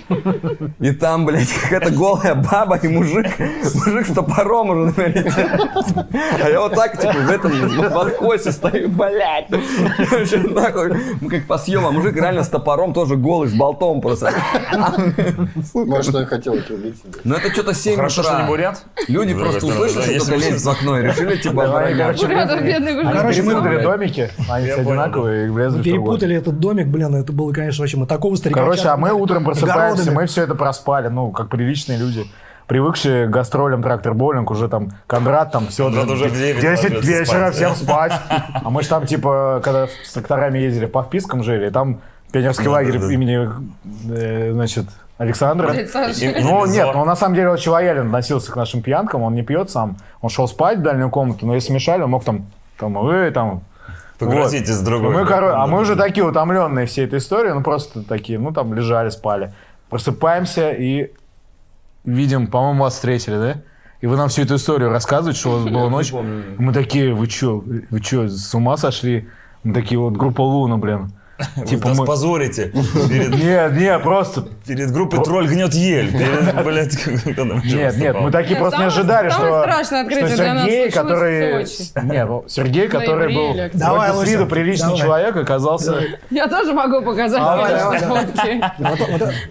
[0.80, 3.26] И там, блядь, какая-то голая баба и мужик.
[3.38, 5.48] Мужик с топором уже на меня летит.
[6.42, 9.50] А я вот так, типа, в этом, в откосе стою, блядь.
[11.20, 14.32] Мы как по съему, а мужик реально с топором, тоже голый, с болтом просто.
[15.74, 17.12] Может, он хотел отрубить себя.
[17.24, 18.84] Но это что-то 7 Хорошо, что не бурят.
[19.08, 23.54] Люди другой просто услышали, что кто-то лезет в окно и решили, типа, короче, мы перепутали
[23.54, 25.84] выбрали- домики, они Я все одинаковые, и влезли в другой.
[25.84, 28.60] Перепутали этот домик, блин, это было, конечно, вообще, мы такого старика...
[28.60, 32.26] Короче, а мы утром просыпаемся, мы все это проспали, ну, как приличные люди.
[32.66, 35.88] Привыкшие к гастролям трактор боулинг, уже там Кондрат, там все.
[35.90, 37.54] Надо уже в девять 10 ложиться вечера, спать.
[37.54, 38.12] всем спать.
[38.54, 42.00] А мы же там, типа, когда с тракторами ездили, по впискам жили, там
[42.32, 43.12] пионерский Да, лагерь да, да.
[43.12, 43.48] имени,
[44.10, 44.86] э, значит,
[45.18, 45.72] Александра.
[45.74, 46.96] И- Ну, нет, Зор.
[46.96, 49.96] ну, на самом деле очень лоялен относился к нашим пьянкам, он не пьет сам.
[50.22, 52.46] Он шел спать в дальнюю комнату, но если мешали, он мог там,
[52.78, 53.62] там, эй, там,
[54.18, 55.10] Погрозите с другой.
[55.12, 58.38] мы, да, коро- да, а мы уже такие утомленные всей этой историей, ну просто такие,
[58.38, 59.52] ну там лежали, спали.
[59.90, 61.12] Просыпаемся и
[62.04, 63.62] видим, по-моему, вас встретили, да?
[64.00, 66.12] И вы нам всю эту историю рассказываете, что у вас была ночь.
[66.58, 69.28] Мы такие, вы чё, вы чё, с ума сошли?
[69.62, 71.12] Мы такие, вот группа Луна, блин.
[71.66, 72.06] Типа нас мы...
[72.06, 72.66] позорите
[73.08, 74.46] перед, Нет, нет, просто...
[74.66, 76.12] перед группой «Тролль гнет ель».
[76.12, 77.06] Перед, блядь,
[77.64, 79.62] Нет, нет, мы такие просто не ожидали, что...
[79.62, 81.64] страшное открытие что для нас Сергей, который...
[82.04, 86.00] Нет, ну, Сергей, который был с виду приличный человек, оказался...
[86.30, 87.42] Я тоже могу показать
[88.04, 88.62] фотки.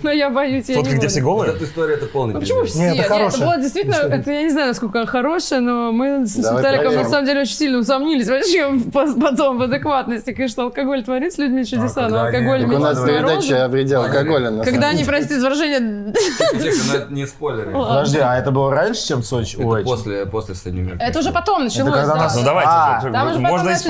[0.04, 1.54] Но я боюсь, я Фотки, где все голые?
[1.54, 2.82] эта история, это полный Ну, почему пиздец.
[2.82, 2.94] все?
[2.94, 6.36] Нет, хорошая это было действительно, это я не знаю, насколько она хорошая, но мы с
[6.38, 10.34] Виталиком на самом деле очень сильно усомнились вообще потом в адекватности.
[10.34, 13.68] Конечно, алкоголь творит с людьми чудеса, но когда они- алкоголь Так у нас передача о
[13.68, 14.50] вреде алкоголя.
[14.52, 17.72] на Когда они, простите за выражение, Тихо, но это не спойлеры.
[17.72, 19.56] Подожди, а это было раньше, чем Сочи?
[19.58, 21.94] Это после, после среднего это уже потом началось.
[22.36, 23.00] Ну давайте, А,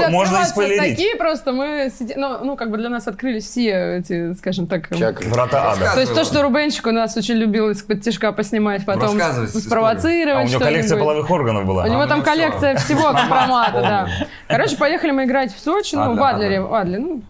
[0.09, 0.79] можно, и спойлерить.
[0.97, 4.91] такие, просто мы сидим, ну, ну, как бы для нас открылись все эти, скажем так,
[4.91, 5.15] эм.
[5.29, 5.91] Врата ада.
[5.93, 10.47] то есть то, что Рубенчик у нас очень любил из-под тяжка поснимать, потом спровоцировать А
[10.47, 11.83] у него коллекция половых органов была.
[11.83, 14.07] У него А, там ну коллекция всего компромата, да.
[14.47, 17.21] Короче, поехали мы играть в Сочи, ну, Адлер, в Адлере, в Адлере, ну,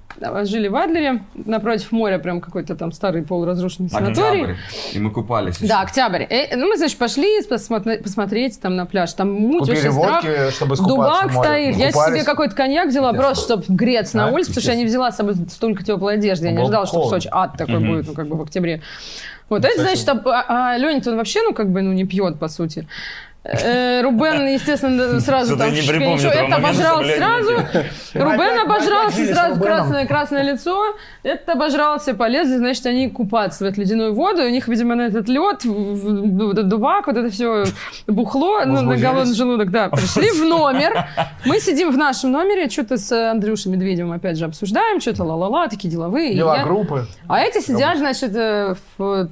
[0.45, 4.41] жили в Адлере, напротив моря, прям какой-то там старый полуразрушенный санаторий.
[4.41, 4.55] Октябрь.
[4.93, 5.57] И мы купались.
[5.57, 5.67] еще.
[5.67, 6.23] Да, октябрь.
[6.29, 9.13] Э, ну, мы, значит, пошли посмотри- посмотреть там на пляж.
[9.13, 10.23] Там муть, Купили страх.
[10.23, 11.75] водки, чтобы Дубак стоит.
[11.75, 14.85] Я себе какой-то коньяк взяла, просто чтобы греться на А, улице, потому что я не
[14.85, 16.47] взяла с собой столько теплой одежды.
[16.47, 17.09] Я не ожидала, что в.
[17.09, 18.81] Сочи ад такой будет, ну, как бы в октябре.
[19.49, 22.47] Вот это, значит, а, а Леня-то он вообще, ну, как бы, ну, не пьет, по
[22.47, 22.87] сути.
[23.45, 27.51] Э, Рубен, естественно, сразу там ничего, это обожрал сразу.
[28.13, 29.61] Рубен опять- обожрался, сразу с Рубеном.
[29.61, 30.95] красное красное лицо.
[31.23, 34.43] Этот обожрался, полезли, значит, они купаться в эту ледяную воду.
[34.43, 37.65] У них, видимо, на этот лед, этот дубак, вот это все
[38.07, 39.89] бухло, ну, на голодный желудок, да.
[39.89, 41.05] Пришли в номер.
[41.45, 45.89] Мы сидим в нашем номере, что-то с Андрюшей Медведевым, опять же, обсуждаем, что-то ла-ла-ла, такие
[45.89, 46.33] деловые.
[46.33, 47.07] Дела группы.
[47.27, 49.29] А эти сидят, значит, э, в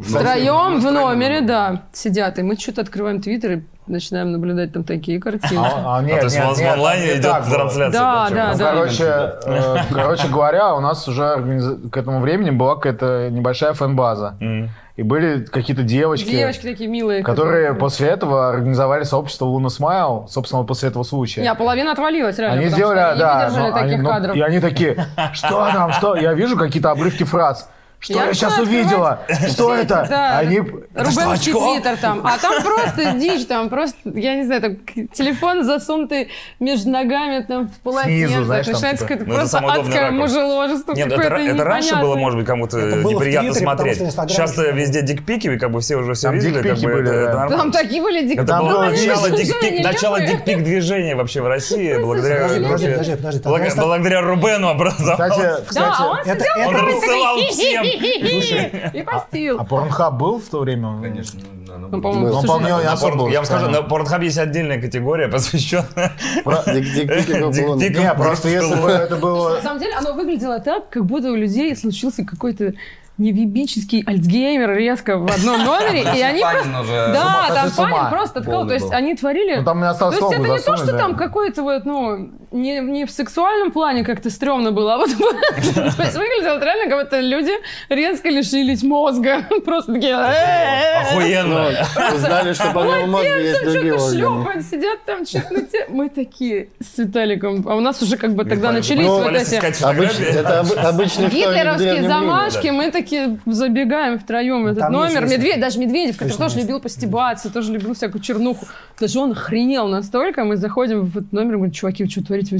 [0.00, 2.38] Втроем в номере, да, сидят.
[2.38, 5.60] И мы что-то открываем твиттер и начинаем наблюдать там такие картины.
[5.64, 7.92] А, а, нет, А, то есть нет, у вас в нет, онлайне не идет трансляция?
[8.00, 8.34] Да, чё?
[8.34, 8.70] да, Ну, да.
[8.72, 14.36] короче, э, короче говоря, у нас уже организ- к этому времени была какая-то небольшая фэн-база.
[14.40, 14.70] М.
[14.96, 17.22] И были какие-то девочки, Девочки такие милые.
[17.24, 21.40] которые после этого организовали сообщество Луна Смайл, собственно, после этого случая.
[21.40, 22.60] Не, половина отвалилась реально.
[22.60, 24.36] Они сделали, что они не да, они- таких ну, кадров.
[24.36, 26.16] и они такие, что там, что?
[26.16, 27.68] Я вижу какие-то обрывки фраз.
[28.00, 29.20] Что Я я, сейчас увидела?
[29.48, 30.06] Что это?
[30.08, 30.58] Да, Они...
[30.58, 32.26] Рубенский твиттер там.
[32.26, 34.76] А там просто дичь, там просто, я не знаю, там
[35.12, 38.44] телефон засунутый между ногами там в полотенце.
[38.44, 42.46] Знаешь, Начинается типа- какое-то Ну, это просто адское мужеложество Нет, это, раньше было, может быть,
[42.46, 43.98] кому-то неприятно смотреть.
[43.98, 46.62] Сейчас везде дикпики, и как бы все уже все видели.
[46.62, 47.48] Как бы, были, это.
[47.50, 48.40] Там такие были дикпики.
[48.40, 51.96] Это было было начало дикпик, начало движения вообще в России.
[51.98, 54.78] Благодаря, подожди, подожди, подожди, Рубену.
[54.90, 57.89] Кстати, кстати, Да, он Это, сидел Он рассылал такой,
[58.94, 59.60] и постил.
[59.60, 61.00] а Порнхаб был в то время?
[61.00, 61.40] Конечно.
[61.66, 63.82] ну, ну, Ну, по-моему, Ну, по-моему, не особо Я вам скажу, на.
[63.82, 66.12] Порнхабе есть отдельная категория, посвященная.
[66.44, 69.56] Не, просто если бы это было...
[69.56, 72.74] На самом деле оно выглядело так, как будто у людей случился какой-то
[73.20, 76.80] невибический альцгеймер резко в одном номере, и они просто...
[76.80, 77.70] уже Да, там.
[77.70, 79.56] Панин просто открыл, то есть они творили...
[79.56, 82.80] Ну, там не осталось То есть это не то, что там какой-то вот, ну, не,
[82.80, 87.20] не в сексуальном плане как-то стрёмно было, а вот то есть выглядело реально, как будто
[87.20, 87.52] люди
[87.88, 89.42] резко лишились мозга.
[89.64, 90.16] Просто такие...
[90.16, 91.68] Охуенно.
[92.14, 94.62] Узнали, что помимо мозга есть другие органы.
[94.62, 97.66] сидят там, что-то на те- Мы такие с Виталиком.
[97.68, 101.30] А у нас уже как бы тогда Ну, начались вот эти это об- обычный вторник
[101.30, 102.68] в гитлеровские замашки.
[102.68, 103.09] Мы такие
[103.46, 105.22] забегаем втроем в этот там номер.
[105.22, 105.36] есть.
[105.36, 106.66] Медведь, даже Медведев, который тоже есть.
[106.66, 108.66] любил постебаться, тоже любил всякую чернуху.
[108.98, 110.44] Даже он охренел настолько.
[110.44, 112.56] Мы заходим в этот номер и говорим, чуваки, вы что творите?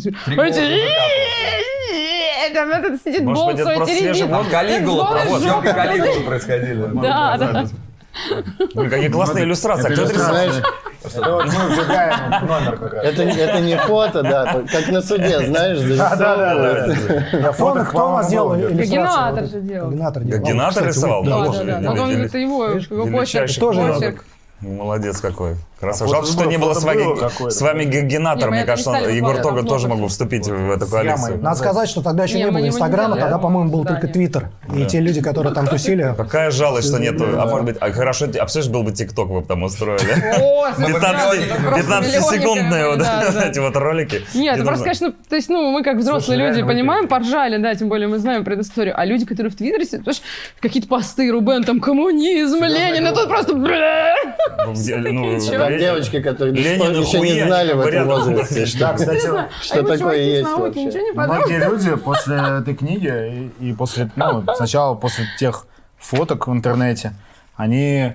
[2.52, 4.28] Там этот сидит Может бол быть, это свой воздух?
[4.28, 6.90] Там Калигула, съемки Калигулы происходили.
[7.00, 7.64] Да, да.
[8.88, 9.92] Какие классные иллюстрации.
[9.92, 10.64] Кто это Это рисовал?
[11.02, 13.04] Вот мы вбегаем номер как раз.
[13.04, 16.54] это, это не фото, да, как на суде, знаешь, Да, да, да,
[16.86, 17.32] зарисовывают.
[17.42, 17.52] да.
[17.52, 18.86] Фон, фото, кто у вас делал иллюстрацию?
[18.86, 19.90] Генератор же делал.
[19.90, 20.42] Генератор делал.
[20.44, 21.24] Генератор Кстати, рисовал?
[21.24, 22.02] Да, Да, да, да.
[22.02, 23.50] Он, это его, его почерк.
[23.58, 24.24] Тоже почерк.
[24.60, 25.52] Молодец какой.
[25.52, 26.14] А Красавчик.
[26.14, 29.38] Жалко, фото что было, не было с вами, с вами мы Мне кажется, стали Егор
[29.38, 31.38] Тога тоже мог бы вступить в эту коалицию.
[31.40, 34.28] Надо сказать, что тогда еще Не, не было Инстаграма, тогда, по-моему, был только Здание.
[34.28, 34.50] Твиттер.
[34.76, 36.14] И те люди, которые там тусили...
[36.16, 37.24] Какая жалость, что нету.
[37.38, 40.02] А может быть, а хорошо, а представляешь, был бы ТикТок вы бы там устроили.
[40.38, 43.48] О, слушай, 15 просто 15-секундные вот да, да.
[43.48, 44.22] эти вот ролики.
[44.34, 48.08] Нет, просто, конечно, то есть, ну, мы как взрослые люди понимаем, поржали, да, тем более
[48.08, 48.94] мы знаем предысторию.
[48.98, 49.86] А люди, которые в Твиттере
[50.60, 53.54] какие-то посты, Рубен, там, коммунизм, Ленин, и тут просто...
[54.58, 54.74] ну.
[54.74, 54.74] Там
[55.70, 60.48] Ле- девочки, которые Ленин еще не знали в этом возрасте, что что а такое есть
[60.50, 60.90] вообще?
[61.14, 65.66] Многие люди после этой книги и, после, ну, сначала после тех
[65.98, 67.12] фоток в интернете,
[67.56, 68.12] они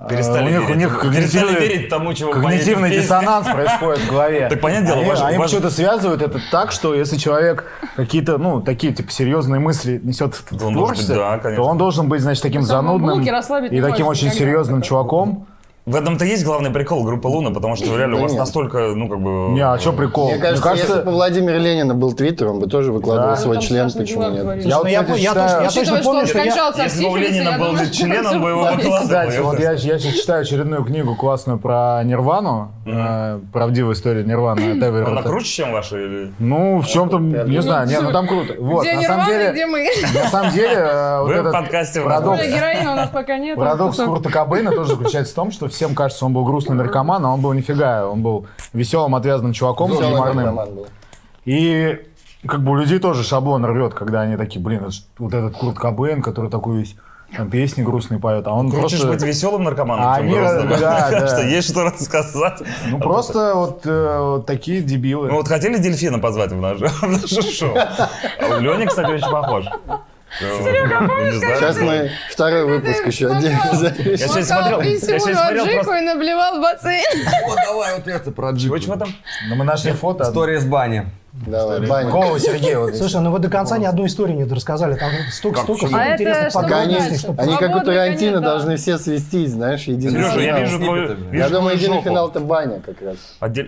[0.00, 0.76] э, Перестали у них, у верить.
[0.76, 4.48] них Перестали верить тому, чего когнитивный диссонанс происходит в голове.
[4.48, 7.64] Так понятное дело, они, ваш- они ваш- почему-то связывают это так, что если человек
[7.96, 12.42] какие-то, ну, такие, типа, серьезные мысли несет в творчестве, да, то он должен быть, значит,
[12.42, 15.46] таким Ну, занудным и таким очень серьезным чуваком.
[15.86, 18.38] В этом-то есть главный прикол группы Луна, потому что реально у вас нет.
[18.40, 19.52] настолько, ну, как бы...
[19.52, 20.30] Не, а что прикол?
[20.30, 23.36] Мне кажется, если бы у Владимира Ленина был твиттер, он бы тоже выкладывал Да.
[23.36, 24.64] свой член, почему нет?
[24.64, 26.72] Я вот, я, кстати, я считаю- точно, я помню, что я...
[26.84, 29.00] Если бы у Ленина был думаю, член, он бы его выкладывал.
[29.02, 34.60] Кстати, вот я, я сейчас читаю очередную книгу классную про Нирвану, э, правдивая история Нирваны
[34.60, 35.98] Эвери Она круче, чем ваша?
[35.98, 36.32] Или...
[36.38, 38.54] Ну, в чем-то, не знаю, не, ну там круто.
[38.58, 39.88] Вот, Где на самом Нирвана, деле, где мы?
[40.22, 43.58] на самом деле, э, вот этот подкасте парадокс, Героина у нас пока нет.
[43.58, 47.32] парадокс Курта Кобейна тоже заключается в том, что всем кажется, он был грустный наркоман, а
[47.34, 50.86] он был нифига, он был веселым, отвязным чуваком, был.
[51.44, 51.98] И
[52.46, 56.22] как бы у людей тоже шаблон рвет, когда они такие, блин, вот этот Курт Кобейн,
[56.22, 56.96] который такой весь
[57.36, 59.06] там песни грустные поет, а он ж просто...
[59.06, 60.68] быть веселым наркоманом, А чем они- грустным.
[60.80, 61.28] да, да.
[61.28, 62.62] Что есть что рассказать.
[62.86, 65.28] Ну просто вот, э, вот такие дебилы.
[65.28, 67.76] Ну вот хотели дельфина позвать в наше, в наше шоу?
[67.76, 69.64] А Леня, кстати, очень похож.
[70.40, 71.08] Серега,
[71.40, 73.56] Сейчас мы второй выпуск еще отдельно
[74.04, 77.04] Я сегодня смотрел, я сегодня смотрел Джику и наблевал в бассейн.
[77.46, 78.86] Вот давай вот это про Чего, джип.
[78.86, 79.10] чего там?
[79.48, 80.24] Но мы нашли фото.
[80.24, 81.06] История с бани.
[81.46, 82.10] Давай, Баня.
[82.10, 82.78] Голову Сергея.
[82.78, 84.94] Вот Слушай, ну вы до конца ни одной истории не рассказали.
[84.94, 85.88] Там столько, столько, почему?
[85.88, 87.28] столько А это интересных подробностей.
[87.38, 90.60] Они как у Тарантино должны все свестись, знаешь, единый Сережа, я финал.
[90.60, 91.16] вижу твою...
[91.32, 92.08] Я думаю, единый жопу.
[92.08, 93.16] финал-то баня как раз.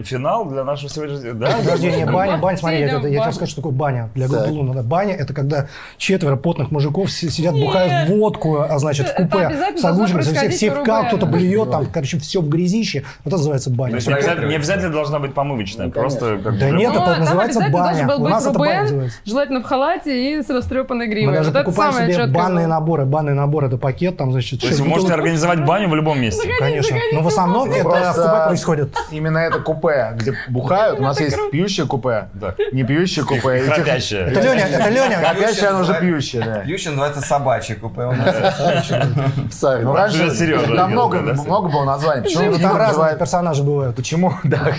[0.05, 1.35] Финал для нашего сегодняшнего...
[1.35, 1.57] Да?
[1.59, 4.53] Подожди, не баня, баня, смотри, я, тебе- расскажу, что такое баня для группы Так.
[4.53, 4.75] Луна.
[4.75, 5.67] Да, Баня– это когда
[5.99, 10.31] четверо потных мужиков си- сидят, бухают водку, а значит, в Это купе с оружием, все,
[10.31, 13.03] происходить все в кал, кто-то блюет, там, короче, все в грязище.
[13.25, 13.97] Вот это называется То баня.
[13.97, 18.07] есть не обязательно, должна быть помывочная, просто как Да нет, Ну, это называется называется обязательно
[18.07, 18.19] должен баня.
[18.19, 21.27] был У нас быть это Рубен, желательно в халате и с растрепанной гривой.
[21.27, 23.05] Мы даже вот это покупаем самое себе банные наборы.
[23.05, 26.49] Банный набор это пакет, там, значит, То есть вы можете организовать баню в любом месте.
[26.59, 26.97] Конечно.
[27.13, 28.97] Но в основном это в купе происходит.
[29.11, 31.01] Именно это купе, где бухают.
[31.01, 32.55] У нас есть пьющее купе, Да.
[32.73, 33.59] не пьющее купе.
[33.59, 34.27] И храпящее.
[34.27, 35.17] Это Леня, это Леня.
[35.19, 36.55] Храпящее, оно уже пьющее, да.
[36.61, 38.35] Пьющее называется собачье купе у нас.
[39.51, 39.85] Сами.
[39.85, 42.23] Ну, раньше там много, много было названий.
[42.23, 43.97] Почему Ну, Там разные персонажи бывают.
[43.97, 44.73] Почему, да,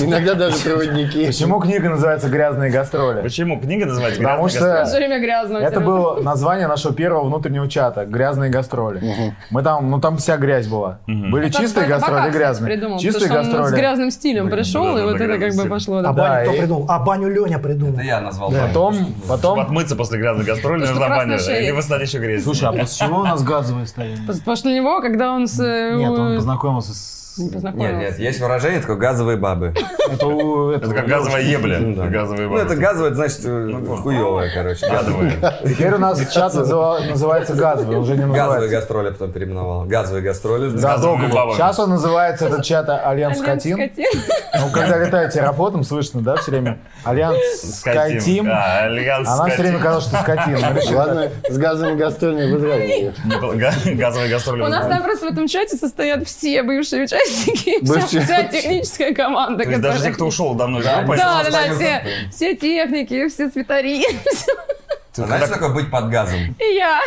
[0.00, 1.26] Иногда даже проводники.
[1.26, 3.22] почему книга называется «Грязные гастролли»?
[3.22, 5.58] Почему книга называется Потому «Грязный что- Все время грязно.
[5.58, 9.34] Это было название нашего первого внутреннего чата «Грязные гастроли».
[9.50, 10.98] Мы там, ну там вся грязь была.
[11.06, 12.72] Были Это чистые гастроли, грязные.
[12.72, 13.80] придумал, Чистые потому он с гастроли.
[13.80, 15.98] грязным стилем пришел, и вот это как бы пошло.
[15.98, 16.12] А да.
[16.12, 16.86] баню кто и- придумал?
[16.88, 17.94] А баню Леня придумал.
[17.94, 18.50] Это я назвал.
[18.50, 18.66] Да.
[18.66, 19.60] Потом, Чтобы потом...
[19.60, 21.36] отмыться после грязной гастрольной, Потому нужна баня.
[21.60, 22.42] Или вы стали еще грязь.
[22.44, 24.18] Слушай, а после чего у нас газовые стояли?
[24.44, 25.58] После него, когда он с...
[25.60, 27.19] э, Нет, он познакомился с...
[27.40, 29.74] не Нет, нет, есть выражение такое газовые бабы.
[30.10, 31.78] Это, как газовая ебля.
[31.78, 32.10] Ну.
[32.10, 32.80] Газовые Ну, это бабы.
[32.80, 34.88] газовое, это значит э, хуевое, короче.
[34.88, 35.32] Газовые.
[35.64, 38.76] Теперь у нас чат называ- называется газовый, уже не Газовые называется.
[38.76, 39.84] гастроли я потом переименовал.
[39.84, 40.70] Газовые гастроли.
[40.70, 43.78] Сейчас он называется этот чат Альянс Скотин.
[43.78, 46.78] Ну, когда летает аэрофлотом, слышно, да, все время?
[47.04, 47.38] Альянс
[47.78, 48.20] Скотин.
[48.20, 48.48] Скотим.
[48.50, 49.80] А, Она все время Скотин.
[49.80, 50.96] казалось, что скотин.
[50.96, 53.14] Ладно, с газовыми гастролями в Израиле.
[53.54, 54.62] Га- Газовые гастроли.
[54.62, 58.22] У нас там просто в этом чате состоят все бывшие участники, вся, Бывшие.
[58.22, 59.64] вся техническая команда.
[59.64, 62.02] То есть даже те, кто ушел давно из группы, Да, да, да, все,
[62.32, 64.04] все техники, все цветари,
[65.18, 66.38] А Знаешь, что такое быть под газом?
[66.58, 67.00] я.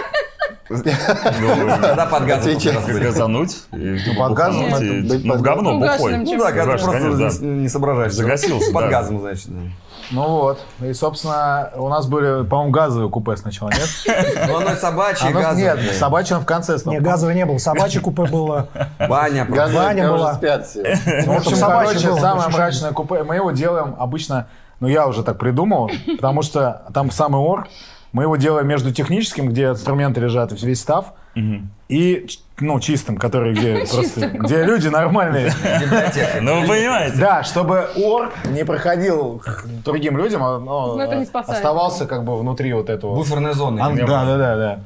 [0.67, 2.53] Когда под газом
[3.01, 3.57] газануть.
[3.71, 5.97] и под газом и- быть Ну, в говно, газом.
[5.97, 6.13] бухой.
[6.13, 8.13] Угашенным Ну да, когда Угашенным, просто не, соображаешь.
[8.13, 9.47] Загасился, Под газом, значит.
[9.47, 9.59] да.
[10.11, 10.59] Ну вот.
[10.81, 13.87] И, собственно, у нас были, по-моему, газовые купе сначала, нет?
[14.47, 15.75] Ну, оно собачье, Оно- газовое.
[15.77, 16.93] Нет, собачье в конце стало.
[16.95, 17.57] Не, газового не было.
[17.57, 18.67] Собачье купе было.
[18.99, 19.45] Баня.
[19.45, 20.39] Баня была.
[20.41, 23.23] Ну, в общем, собачье было, самое мрачное купе.
[23.23, 24.47] Мы его делаем обычно,
[24.81, 27.67] ну, я уже так придумал, потому что там самый ор.
[28.13, 31.13] Мы его делаем между техническим, где инструменты лежат, и весь став,
[31.89, 35.51] и, ч- ну, чистым, который где просто, где люди нормальные.
[36.41, 37.17] Ну, вы понимаете.
[37.17, 40.59] Да, чтобы ор не проходил к другим людям, а,
[41.57, 43.15] оставался как бы внутри вот этого.
[43.15, 43.83] Буферная зона.
[43.83, 44.79] А, да, да, да, да.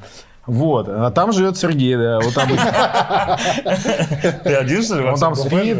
[0.48, 0.88] Вот.
[0.88, 2.18] А там живет Сергей, да.
[2.20, 2.48] Вот там,
[4.44, 5.04] Ты один, что ли?
[5.08, 5.76] он там спит.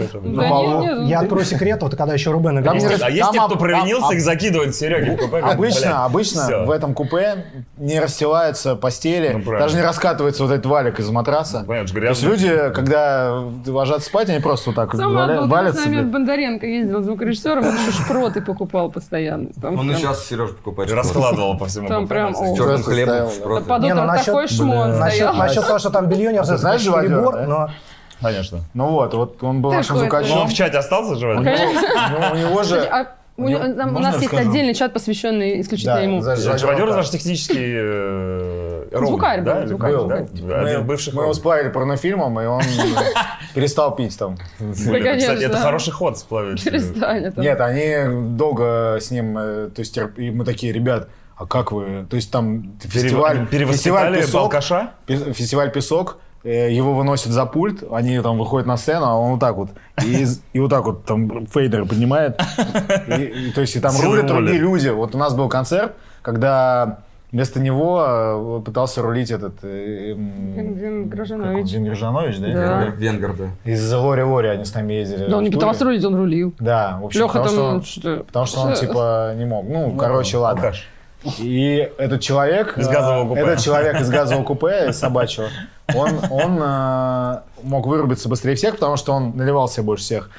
[1.07, 2.93] Я открою секрет, вот когда еще Рубен Там играл.
[3.03, 5.39] А есть те, кто провинился, их закидывают Сереге в купе?
[5.39, 6.65] Обычно, «Блядь, обычно всё».
[6.67, 7.47] в этом купе
[7.79, 11.65] не расстилаются постели, Ну, даже не раскатывается вот этот валик из матраса.
[11.67, 15.51] То есть люди, когда ложатся спать, они просто вот так вот Самое валя- было, с
[15.51, 15.89] валятся.
[15.89, 16.11] нами.
[16.11, 19.49] Бондаренко ездил звукорежиссером, он еще шпроты покупал постоянно.
[19.63, 20.93] Он и сейчас Сереж покупает.
[20.93, 23.31] Раскладывал по всему Там прям, всякий Черным хлебом.
[23.31, 23.73] шпроты.
[23.81, 27.47] Не, ну, насчет- такой шмон Насчет, насчет того, что там бельонер, это знаешь перебор, да?
[27.47, 27.71] но
[28.21, 28.61] Конечно.
[28.75, 30.49] Ну вот, вот он был нашим Ну, он звукачом.
[30.49, 31.39] в чате остался жевать?
[31.39, 32.81] У него- у него же...
[32.81, 34.51] А у, него- там у нас есть расскажу?
[34.51, 36.23] отдельный чат, посвященный исключительно Да, ему.
[36.59, 39.55] Живодер ваш технический э, ровный, Звукарь да?
[39.61, 40.27] был, звукарь, да?
[40.63, 42.63] Мы, бывших мы его сплавили порнофильмом, и он
[43.55, 44.37] перестал пить там.
[44.59, 46.65] Да, Кстати, это хороший ход сплавить.
[46.65, 47.33] Перестань.
[47.37, 52.07] Нет, они долго с ним, э, то есть мы такие, ребят, а как вы?
[52.11, 54.91] То есть там фестиваль, фестиваль песок, алкаша?
[55.07, 59.41] фестиваль песок, э, его выносят за пульт, они там выходят на сцену, а он вот
[59.41, 59.71] так вот,
[60.05, 62.41] и, и вот так вот там фейдер поднимает,
[63.07, 64.89] и, и то есть и там рулят другие люди.
[64.89, 66.99] Вот у нас был концерт, когда
[67.31, 70.15] вместо него э, пытался рулить этот э,
[71.05, 71.71] Гражанович.
[71.71, 72.53] Дин Гржанович, да?
[72.53, 72.85] Да.
[72.87, 73.45] Венгер, да.
[73.65, 75.29] Из Лори Лори они с нами ездили.
[75.29, 76.55] Да, он не пытался рулить, он рулил.
[76.59, 77.83] Да, в общем, Леха потому, там...
[77.83, 79.67] что, что- потому что он типа не мог.
[79.69, 80.63] Ну, короче, ладно.
[80.63, 80.89] Алкаш.
[81.39, 83.41] И этот человек, Из газового купе.
[83.41, 85.49] этот человек из газового купе, из собачьего,
[85.95, 90.31] он, он э, мог вырубиться быстрее всех, потому что он наливал себе больше всех.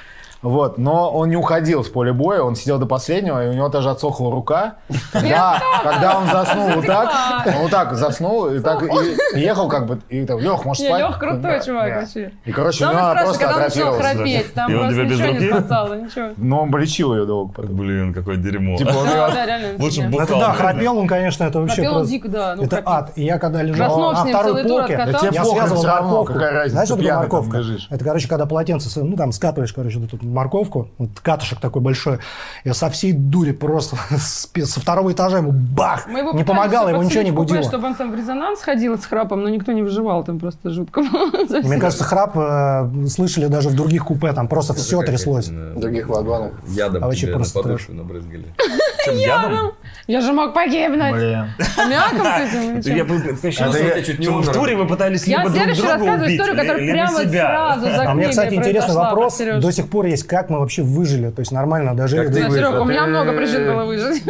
[0.41, 3.67] Вот, но он не уходил с поля боя, он сидел до последнего, и у него
[3.67, 4.75] даже отсохла рука.
[5.11, 7.11] Когда, когда он заснул вот так,
[7.45, 10.99] он вот так заснул, и так и, ехал как бы, и так, Лех, может спать?
[10.99, 11.99] Лех крутой Да, чувак да.
[11.99, 12.31] вообще.
[12.45, 14.05] И, короче, у него просто атрофировалась.
[14.05, 16.29] храпеть, там И он просто ничего не спасало, ничего.
[16.37, 17.75] Но он лечил ее долго потом.
[17.75, 18.77] Блин, какое дерьмо.
[18.77, 19.59] Типа Да, да.
[19.77, 22.55] Лучше бы да, храпел он, конечно, это вообще Храпел он дико, да.
[22.55, 23.11] ну, Это ад.
[23.15, 24.93] И я когда лежал на второй полке,
[25.31, 26.33] я связывал морковку.
[26.33, 27.63] какая разница, Знаешь, что ты такое морковка?
[27.89, 32.19] Это, короче, когда полотенце, ну, там, скатываешь, короче, эту морковку, вот катышек такой большой,
[32.63, 36.07] я со всей дури просто со второго этажа ему бах!
[36.07, 37.63] Мы его Не помогало, его ничего не будило.
[37.63, 41.01] чтобы он там в резонанс ходил с храпом, но никто не выживал, там просто жутко.
[41.63, 45.47] Мне кажется, храп э, слышали даже в других купе, там просто все тряслось.
[45.47, 46.53] В других вагонах.
[46.67, 48.45] Ядом А вообще тебе на подушку набрызгали.
[49.10, 49.72] чем ядом?
[50.07, 51.14] Я же мог погибнуть.
[51.14, 51.45] Блин.
[51.78, 52.53] Аммиаком с
[52.84, 52.95] этим?
[52.97, 54.53] Я бы- ты ощущал, Это что я чуть не что в умер.
[54.53, 57.18] туре вы пытались Я либо друг следующий друга рассказываю убить, историю, ли- которая либо прямо
[57.20, 61.30] сразу за А мне, кстати, интересный вопрос до сих пор есть, как мы вообще выжили.
[61.30, 62.32] То есть нормально дожили.
[62.32, 64.24] Серега, у меня много причин было выжить.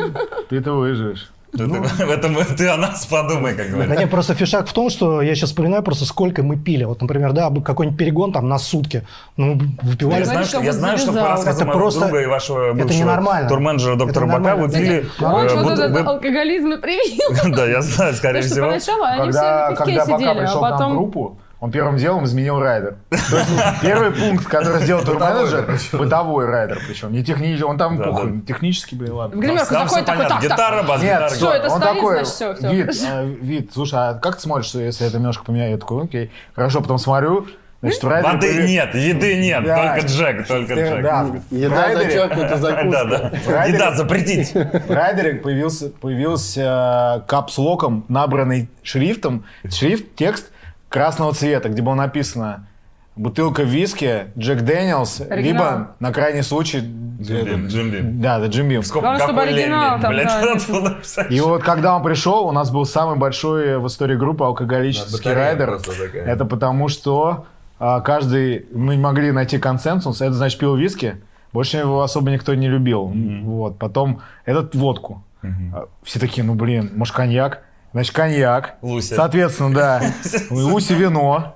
[0.50, 1.30] Ты-то выживешь.
[1.54, 4.00] Ну, В этом ты о нас подумай, как Да говорится.
[4.00, 6.84] нет, просто фишак в том, что я сейчас вспоминаю просто сколько мы пили.
[6.84, 9.06] Вот, например, да, какой-нибудь перегон там на сутки.
[9.38, 10.20] Ну, выпивали.
[10.20, 11.18] Я знаю, Знаешь, что, я знаю, что по
[11.50, 15.06] Это моего просто- друга и вашего бывшего турменеджера доктора Это Бака, вы пили...
[15.22, 17.56] Он э, что-то алкоголизм и привил.
[17.56, 18.68] Да, я знаю, скорее Потому что всего.
[18.68, 20.92] поначалу они все Когда, на пивке когда Бака сидели, а пришел к нам в потом...
[20.98, 22.96] группу, он первым делом изменил райдер.
[23.10, 23.50] То есть
[23.82, 28.46] первый пункт, который сделал турменеджер, бытовой райдер причем, не технический, он там Да, похуй, да.
[28.48, 29.40] технический, блин, В ладно.
[29.42, 31.30] гримерку Там заходит всё такой, так, Гитара, бас, Нет, гитара.
[31.30, 35.04] Всё, это он стоит, такой, вид, э, вид, слушай, а как ты смотришь, что если
[35.04, 35.72] я это немножко поменяю?
[35.72, 37.46] Я такой, окей, хорошо, потом смотрю,
[37.82, 38.34] значит, в райдере...
[38.34, 39.94] Воды нет, еды нет, Да.
[39.96, 41.02] только Джек, только Джек.
[41.04, 43.06] Да, Еда в райдере- зачеркнута Да, закуска.
[43.06, 43.32] да.
[43.52, 44.54] Райдер- Еда запретить.
[44.54, 50.52] В райдере появился, появился э, капслоком, набранный шрифтом, шрифт, текст
[50.90, 52.68] красного цвета, где было написано
[53.16, 56.80] бутылка виски, Jack Daniel's, либо на крайний случай...
[57.22, 58.22] Jim Beam, Jim Beam.
[58.22, 58.82] Да, да, Jim Beam.
[58.82, 61.30] Сколько, Главное, чтобы оригинал там, блядь, да, надо было написать.
[61.30, 65.80] И вот когда он пришел, у нас был самый большой в истории группы алкоголический райдер.
[66.14, 67.46] Это потому что
[67.78, 71.18] а, каждый, мы не могли найти консенсус, это значит пил виски,
[71.52, 73.12] больше его особо никто не любил.
[73.44, 75.24] Вот, потом этот водку.
[75.44, 77.64] А, Все такие, ну блин, может коньяк?
[77.92, 78.76] Значит, коньяк.
[78.82, 79.16] Луся.
[79.16, 80.02] Соответственно, да.
[80.50, 81.56] Луси вино.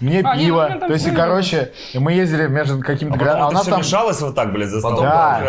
[0.00, 0.68] Мне А, нет, пиво.
[0.72, 3.44] ну, там То есть, и, короче, мы ездили между какими-то А городами.
[3.44, 3.80] А у нас все там...
[3.80, 5.00] мешалось вот так, блядь, за столом.
[5.04, 5.40] Да.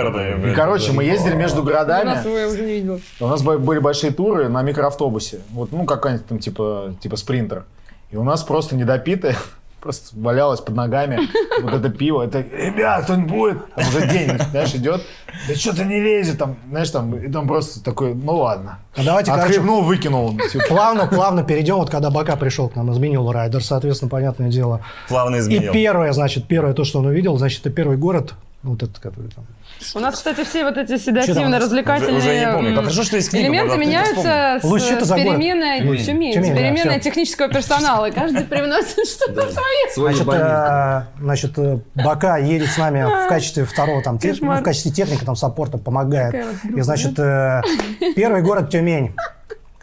[0.45, 2.09] И, короче, мы ездили между У городами.
[2.09, 3.01] нас его я уже не видел.
[3.19, 5.39] У нас были большие туры на микроавтобусе.
[5.49, 7.65] Вот, ну, какая-нибудь там типа, типа спринтер.
[8.11, 9.35] И у нас просто недопитое
[9.83, 11.19] просто валялось под ногами
[11.61, 12.23] вот это пиво.
[12.23, 13.75] Это, ребят, кто-нибудь будет?
[13.75, 15.01] Там уже день, знаешь, идет.
[15.47, 18.79] Да что-то не лезет там, знаешь, там, и там просто такой, ну ладно.
[18.95, 20.37] А давайте, короче, Отхлебнул, выкинул.
[20.51, 24.81] Типа, плавно, плавно перейдем, вот когда Бака пришел к нам, изменил райдер, соответственно, понятное дело.
[25.09, 25.73] Плавно И изменил.
[25.73, 28.33] первое, значит, первое то, что он увидел, значит, это первый город,
[28.63, 29.45] вот этот, который там.
[29.95, 32.75] У нас, кстати, все вот эти седативно-развлекательные Уже- уже не помню.
[32.75, 36.05] Как хорошо, что есть книга, элементы меняются с, с переменной Тюмень.
[36.05, 37.09] Тюмень, Тюмень, с да, переменной всё.
[37.09, 38.05] технического персонала.
[38.05, 39.89] И каждый привносит что-то свое.
[39.95, 44.63] Значит, э, значит, э, Бака едет с нами в качестве второго там, тех- ну, в
[44.63, 46.45] качестве техника, там, саппорта помогает.
[46.75, 47.61] И, значит, э,
[48.15, 49.13] первый город Тюмень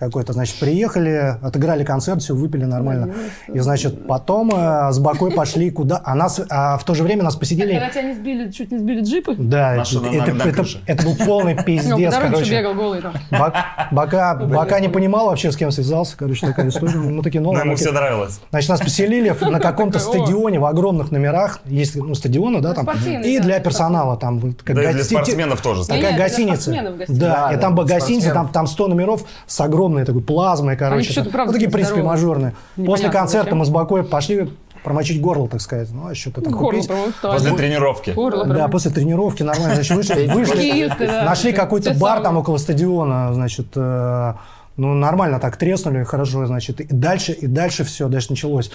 [0.00, 3.12] какой-то, значит, приехали, отыграли концерт, все выпили нормально.
[3.52, 6.00] И, значит, потом э, с Бакой пошли куда?
[6.02, 7.74] А нас, а в то же время нас посидели...
[7.74, 9.34] Когда тебя не сбили, чуть не сбили джипы.
[9.38, 12.50] Да, это, это, это- это был полный Ну, по пиздец, еще короче.
[12.50, 13.12] бегал голый там.
[13.30, 13.54] Бак-
[13.92, 16.96] Бака, Бака не понимал вообще, с кем связался, короче, такая история.
[16.96, 18.40] Мы такие, ну, ему все нравилось.
[18.50, 21.60] Значит, нас поселили на каком-то стадионе в огромных номерах.
[21.66, 22.84] Есть ну, стадионы, да, там.
[22.84, 24.40] спортивный, И для персонала там.
[24.64, 25.86] как Да и для спортсменов тоже.
[25.86, 26.74] Такая гостиница.
[27.08, 28.52] Да, и там гостиница, там, спортсменов.
[28.52, 29.60] там 100 номеров с
[29.90, 31.12] огромной такой плазмой, короче.
[31.12, 31.46] что-то, там.
[31.46, 32.54] ну, такие, в принципе, мажорные.
[32.76, 33.58] Непонятно После концерта зачем.
[33.58, 34.50] мы с Бакой пошли
[34.84, 35.88] промочить горло, так сказать.
[35.92, 36.90] Ну, а что-то там Горло купить.
[37.20, 38.10] После тренировки.
[38.10, 38.70] Горло Да, прям.
[38.70, 39.74] после тренировки нормально.
[39.74, 40.88] Значит, вышли, вышли
[41.24, 44.34] нашли какой-то бар там около стадиона, значит, э,
[44.76, 48.70] ну, нормально так треснули, хорошо, значит, и дальше, и дальше все, дальше началось.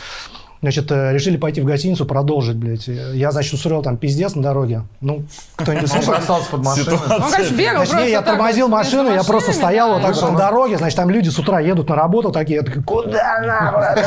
[0.65, 2.87] Значит, э, решили пойти в гостиницу, продолжить, блядь.
[2.87, 4.81] Я, значит, устроил там пиздец на дороге.
[4.99, 5.21] Ну,
[5.57, 6.13] кто-нибудь Он слышал?
[6.13, 6.99] бросался под машину.
[7.07, 10.19] Он, конечно, бегал Значит, не, просто я так тормозил машину, я просто стоял вот так
[10.19, 14.05] на дороге, значит, там люди с утра едут на работу такие, я такой, куда нахуй?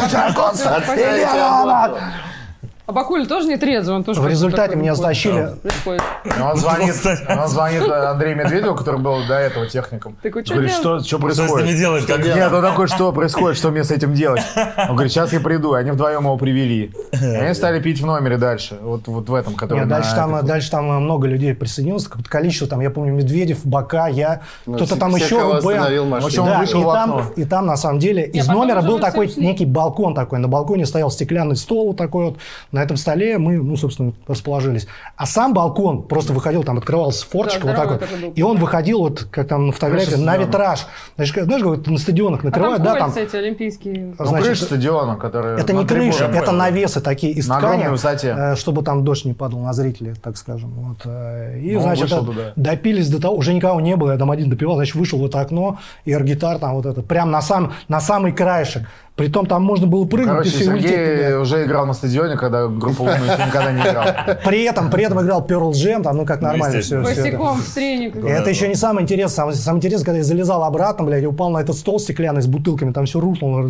[2.88, 5.54] Иди нахуй!» А Бакуль тоже не трезвый, он тоже В результате меня стащили.
[5.62, 6.02] Происходит.
[6.24, 6.94] И Он звонит,
[7.28, 10.16] он звонит Андрею Медведеву, который был до этого техником.
[10.22, 11.76] Такой, «Чё Говорит, делать?» что, что Что с ними происходит?
[11.78, 12.06] делать?
[12.06, 14.42] Как Нет, он такой, что происходит, что мне с этим делать?
[14.88, 15.72] Он говорит, сейчас я приду.
[15.74, 16.92] Они вдвоем его привели.
[17.12, 18.78] И они стали пить в номере дальше.
[18.80, 22.30] Вот, вот в этом, который Нет, дальше, там, этой- дальше там много людей присоединилось, какое-то
[22.30, 26.80] количество, там, я помню, Медведев, Бока, я, кто-то все- там еще, В общем, он вышел
[26.80, 27.22] и, в окно.
[27.36, 30.38] и там, на самом деле, из номера был такой некий балкон такой.
[30.38, 32.38] На балконе стоял стеклянный стол вот такой вот.
[32.78, 34.86] На этом столе мы, ну, собственно, расположились.
[35.16, 37.98] А сам балкон просто выходил, там открывался форчик Да, вот так вот.
[38.00, 38.30] такой был.
[38.36, 40.46] И он выходил вот, как там на фотографии, Крыша на стадиона.
[40.48, 40.86] витраж.
[41.16, 43.12] Значит, знаешь, как вот на стадионах А там накрывают, да, там.
[43.16, 44.14] эти олимпийские.
[44.16, 45.58] Ну, значит, крыша стадиона, которая...
[45.58, 46.52] Это не крыша, это понял.
[46.52, 48.34] навесы такие из На ткани, высоте.
[48.38, 50.70] э, чтобы там дождь не падал на зрителей, так скажем.
[50.74, 50.98] Вот.
[51.04, 52.52] э, И, Ну, значит, вышел туда.
[52.54, 55.40] допились до того, уже никого не было, я там один допивал, значит, вышел в это
[55.40, 58.84] окно, и гитар там вот это, прям на, сам, на самый краешек.
[59.18, 60.90] Притом там можно было прыгнуть Короче, и все улететь.
[60.90, 61.40] Сергей туда.
[61.40, 64.06] уже играл на стадионе, когда группа «Луна» никогда не играл.
[64.44, 67.00] При этом, при этом играл Pearl Jam, там, ну как нормально все.
[67.00, 68.14] Босиком в треник.
[68.14, 69.52] И это еще не самое интересное.
[69.52, 72.92] Самое, интересное, когда я залезал обратно, блядь, и упал на этот стол стеклянный с бутылками,
[72.92, 73.68] там все рухнуло,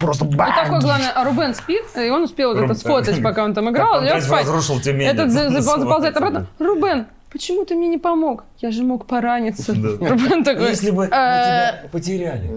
[0.00, 0.48] просто И бам!
[0.54, 4.00] такой, главное, а Рубен спит, и он успел вот это сфотать, пока он там играл,
[4.00, 4.46] лег опять спать.
[4.46, 5.08] разрушил Тюмень.
[5.08, 5.30] Этот
[5.62, 6.46] заползает обратно.
[6.58, 7.06] Рубен,
[7.36, 8.44] почему ты мне не помог?
[8.58, 9.72] Я же мог пораниться.
[9.72, 12.48] Если бы «Э, тебя потеряли.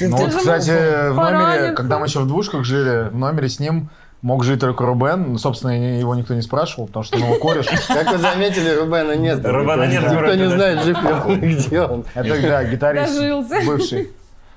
[0.00, 3.90] Ну вот, кстати, в номере, когда мы еще в двушках жили, в номере с ним
[4.22, 5.32] мог жить только Рубен.
[5.32, 7.66] Ну, собственно, его никто не спрашивал, потому что он его кореш.
[7.88, 9.44] Как вы заметили, Рубена нет.
[9.44, 12.04] Рубена нет Никто не знает, жив ли он где он.
[12.14, 14.10] Это, да, гитарист бывший.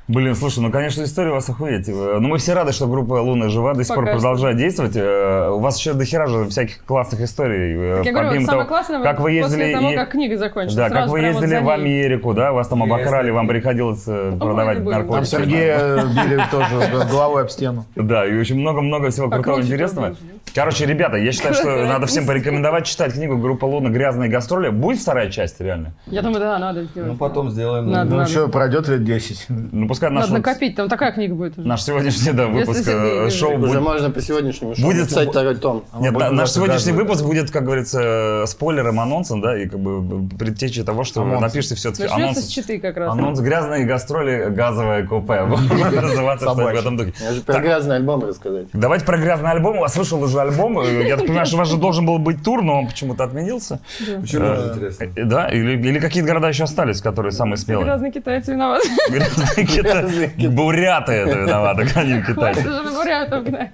[0.09, 1.87] Блин, слушай, ну, конечно, история у вас охуеть.
[1.87, 4.21] Э, Ну, мы все рады, что группа «Луна» жива, до сих пор Пока что.
[4.23, 4.93] продолжает действовать.
[4.95, 7.75] Э, У вас еще дохера же всяких классных историй.
[7.77, 10.09] э, Как я говорю, вот самое того, классное, как вы ездили после того, и- как
[10.09, 10.77] книга закончится.
[10.77, 11.69] Да, как вы вот ездили за в.
[11.69, 14.97] Америку, да, вас там обокрали, вам приходилось продавать будем.
[14.99, 15.29] Там наркотики.
[15.29, 17.85] Сергея били тоже головой об стену.
[17.95, 20.15] Да, и очень много-много всего крутого, интересного.
[20.55, 23.89] Короче, ребята, я считаю, что надо всем порекомендовать читать книгу «Группа Луна.
[23.89, 24.69] Грязные гастроли».
[24.69, 25.93] Будет вторая часть, реально?
[26.07, 27.11] Я думаю, да, надо сделать.
[27.11, 27.89] Ну, потом сделаем.
[27.89, 28.29] Надо, Ну, надо.
[28.29, 29.45] еще пройдет лет 10.
[29.49, 31.67] Ну, пускай наш, Надо вот- накопить, там такая книга будет уже.
[31.67, 33.63] наш сегодняшний да, выпуск Сергей э, шоу любит.
[33.65, 33.89] Уже будет...
[33.89, 35.83] можно по сегодняшнему шоу Будет- написать второй том.
[35.99, 40.27] Нет, будет на- наш сегодняшний выпуск будет, как говорится, спойлером, анонсом, да, и как бы
[40.37, 41.41] предтечей того, что Анонс.
[41.41, 42.47] напишите все-таки Начнется с анонс.
[42.47, 43.13] читы как раз.
[43.13, 44.47] Анонс «Грязные гастроли.
[44.49, 45.45] Газовое купе».
[45.45, 45.69] Будет
[46.01, 47.13] называться в этом духе.
[47.21, 48.67] Я же про грязный альбом рассказать.
[48.73, 49.77] Давайте про грязный альбом.
[49.99, 50.79] Вышел уже альбом.
[50.79, 53.23] Э, Я так понимаю, что у вас же должен был быть тур, но он почему-то
[53.23, 53.79] отменился.
[54.21, 55.03] Почему Э, интересно?
[55.15, 55.49] э, Да?
[55.49, 57.87] Или, или какие-то города еще остались, которые самые смелые?
[57.87, 58.87] Разные китайцы виноваты.
[59.09, 60.31] Грязные китайцы.
[60.49, 62.61] Буряты это виноваты, а не китайцы.
[62.61, 63.71] Хватит уже бурятов гнать.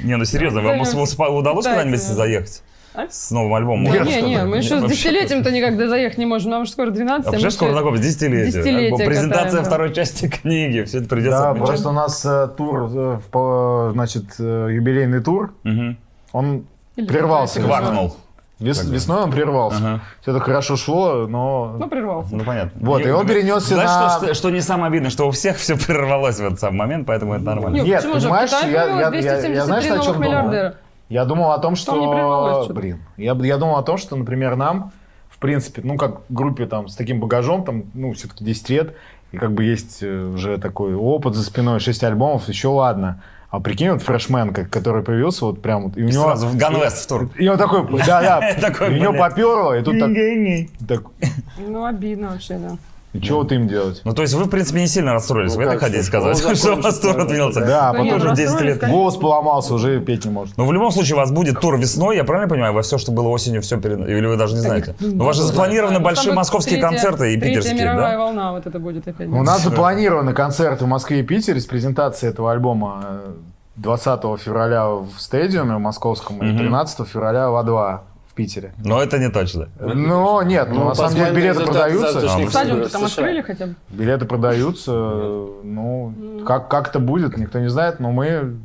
[0.00, 1.14] Не, ну серьезно, вам удалось
[1.66, 2.62] куда-нибудь заехать?
[2.94, 3.08] А?
[3.10, 3.84] С новым альбомом?
[3.84, 7.44] Не, не, мы еще с десятилетием-то никогда заехать не можем, нам же скоро 12.
[7.44, 8.46] А скоро знакомы, десятилетие.
[8.46, 11.68] Десятилетие Презентация катаем, второй части книги, все это придется Да, отмечать.
[11.68, 15.52] просто у нас э, тур, э, значит, э, юбилейный тур,
[16.32, 16.66] он
[16.96, 17.60] Или прервался.
[17.60, 18.16] Квакнул.
[18.60, 18.94] Вес- Как бы.
[18.94, 19.78] весной он прервался.
[19.78, 20.00] Ага.
[20.22, 21.74] Все это хорошо шло, но...
[21.76, 22.36] Ну, прервался.
[22.36, 22.80] Ну, понятно.
[22.86, 25.56] Вот, и он перенесся Знаешь, на- что, что, что не самое обидное, что у всех
[25.56, 27.74] все прервалось в этот самый момент, поэтому это нормально.
[27.74, 28.20] Нет, Нет, почему же?
[28.20, 30.72] В понимаешь, Китае я- я- я- я 273 знаешь, о чем думал?
[31.08, 31.92] Я думал о том, что...
[32.64, 32.74] что-то.
[32.74, 34.92] Блин, я, я думал о том, что, например, нам,
[35.28, 38.94] в принципе, ну, как группе там с таким багажом, там, ну, все-таки 10 лет,
[39.32, 43.22] и как бы есть э, уже такой опыт за спиной, 6 альбомов, еще ладно.
[43.50, 46.24] А прикинь, вот фрешмен, который появился, вот прям вот, и у И него...
[46.24, 47.30] сразу в Ганвест в тур.
[47.36, 51.02] И он такой, да-да, Такой, и у него поперло, и тут так,
[51.58, 52.76] Ну, обидно вообще, да.
[53.14, 54.02] И что вот им делать?
[54.04, 55.54] Ну, то есть вы, в принципе, не сильно расстроились.
[55.54, 57.60] Ну вы это хотите сказать, школа что у вас тур отменился.
[57.60, 58.90] Да, Да потом тоже 10 расстроились, лет.
[58.90, 60.56] голос поломался, уже петь не может.
[60.58, 62.72] Но в любом случае у вас будет тур весной, я правильно понимаю?
[62.74, 64.00] Во все, что было осенью, все перед...
[64.00, 64.94] Или вы даже не знаете?
[65.00, 68.18] Ну, у вас же запланированы Там большие московские третья- концерты и питерские, мировая да?
[68.18, 69.28] волна вот это будет опять.
[69.28, 73.32] У нас запланированы концерты в Москве и Питере с презентацией этого альбома э,
[73.76, 76.58] 20 февраля в стадиуме в московском и Мгм.
[76.58, 78.00] 13 февраля в А2
[78.34, 78.72] в Питере.
[78.84, 79.68] Но это не точно.
[79.78, 82.18] Но нет, ну, на самом деле билеты продаются.
[82.18, 83.74] А, Стадион выборов там открыли хотя бы?
[83.90, 84.90] Билеты продаются.
[84.90, 86.12] Ну,
[86.44, 88.56] как, как это будет, никто не знает, но мы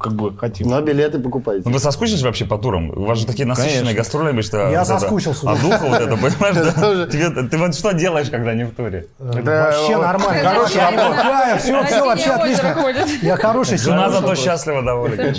[0.00, 0.68] как бы хотим.
[0.68, 1.62] Но билеты покупайте.
[1.64, 2.90] Ну, вы соскучились вообще по турам?
[2.90, 3.98] У вас же такие насыщенные Конечно.
[3.98, 4.56] гастроли, что...
[4.56, 5.48] Я вот это- соскучился.
[5.48, 7.48] А духа вот это, понимаешь?
[7.50, 9.06] Ты вот что делаешь, когда не в туре?
[9.20, 10.50] Это Вообще нормально.
[10.50, 11.16] хороший я не вопрос.
[11.16, 12.76] бухаю, все, все, вообще отлично.
[13.22, 15.32] Я хороший Жена зато счастлива, довольна.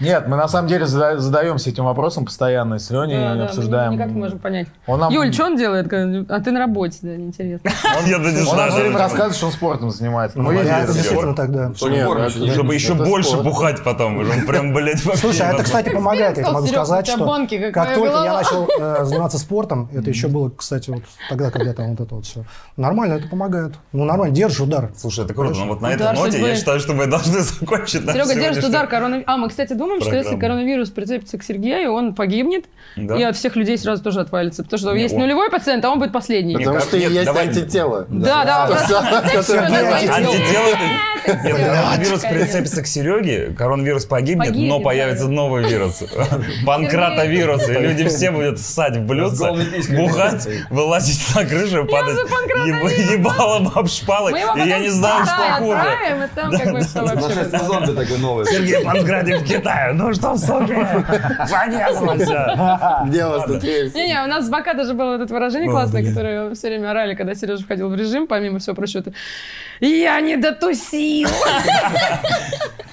[0.00, 3.34] Нет, мы на самом деле зада- задаемся этим вопросом постоянно и с Леней Да, да,
[3.34, 3.92] мы обсуждаем.
[3.92, 4.68] никак не можем понять.
[4.86, 5.86] Он нам, Юль, что он делает?
[6.30, 7.70] А ты на работе, да, неинтересно.
[8.06, 10.38] Я даже не он нам знаю, все время что- рассказывает, что он спортом занимается.
[10.38, 11.68] Мы Я действительно тогда.
[11.68, 11.74] Ли?
[11.74, 14.18] Чтобы еще больше бухать потом.
[14.18, 15.20] Он прям, блядь, вообще...
[15.20, 19.38] Слушай, а это, кстати, помогает, я могу сказать, что как только я начал э, заниматься
[19.38, 22.44] спортом, это еще было, кстати, вот тогда, когда там вот это вот все.
[22.76, 23.74] Нормально, это помогает.
[23.92, 24.90] Ну, нормально, держишь удар.
[24.96, 25.58] Слушай, это круто.
[25.58, 29.32] Но вот на этой ноте я считаю, что мы должны закончить Серега держит удар коронавируса.
[29.32, 32.64] А, мы, кстати, думаем, что если коронавирус прицепится к Сергею, он погибнет,
[32.96, 33.16] Да?
[33.16, 34.62] и от всех людей сразу тоже отвалится.
[34.62, 36.54] Потому что Не, есть он- нулевой пациент, а он будет последний.
[36.56, 38.06] Потому что нет, есть давай- антитело.
[38.08, 39.00] Да, да, всё.
[41.24, 46.02] коронавирус прицепится к Сереге, коронавирус погибнет, но появится новый вирус.
[46.66, 47.68] Панкратовирус.
[47.68, 49.50] И люди все будут ссать в блюдце,
[49.90, 52.18] бухать, вылазить на крышу, падать
[53.12, 54.32] ебалом об шпалы.
[54.32, 55.78] Мы его И я потом не знаю, что хуже.
[55.78, 57.28] отправим, и там как бы все вообще.
[57.28, 58.46] Нашествие зомби такой новый.
[58.46, 59.77] Сергей Панкратив в Китае.
[59.92, 60.74] Ну что, суки,
[61.46, 62.14] занесло.
[63.06, 63.62] Где у вас тут?
[63.62, 67.34] Не-не, у нас с Бака даже было это выражение классное, которое все время орали, когда
[67.34, 69.04] Сережа входил в режим, помимо всего прочего.
[69.80, 71.28] Я не дотусил.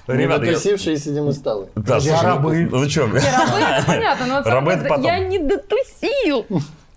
[0.08, 1.68] Ребята, я- Дотусившие сидим и сталы.
[1.76, 2.70] Да, слушай, ну, рабы?
[2.72, 6.46] ну что, Не, рабы, понятно, Рабы я не дотусил.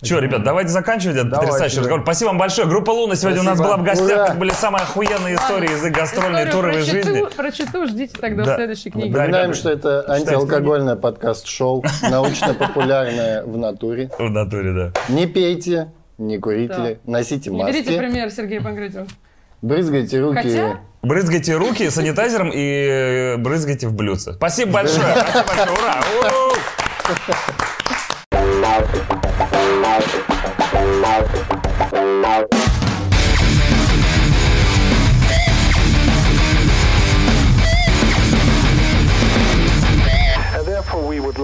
[0.01, 1.81] Что, ребят, давайте заканчивать этот Давайте, потрясающий да.
[1.83, 2.03] разговор.
[2.05, 2.69] Спасибо вам большое.
[2.69, 3.77] Группа Луна сегодня у нас Спасибо.
[3.77, 4.17] была в гостях.
[4.17, 4.25] Ура.
[4.27, 7.25] Это были самые охуенные истории из их гастрольной туровой про читу- жизни.
[7.37, 8.53] Про читу ждите тогда Да.
[8.53, 9.11] в следующей книге.
[9.13, 14.09] Да, Напоминаем, что это антиалкогольное подкаст-шоу, научно-популярное в натуре.
[14.17, 14.93] В натуре, да.
[15.13, 19.07] Не пейте, не курите, носите Не берите маски, пример Сергея Панкратиова.
[19.63, 20.37] брызгайте руки.
[20.43, 24.33] Хотя- Брызгайте руки санитайзером и э, брызгайте в блюдце.
[24.35, 25.01] Спасибо большое.
[25.17, 25.79] Спасибо большое.
[25.79, 27.55] Ура!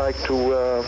[0.05, 0.85] like to uh,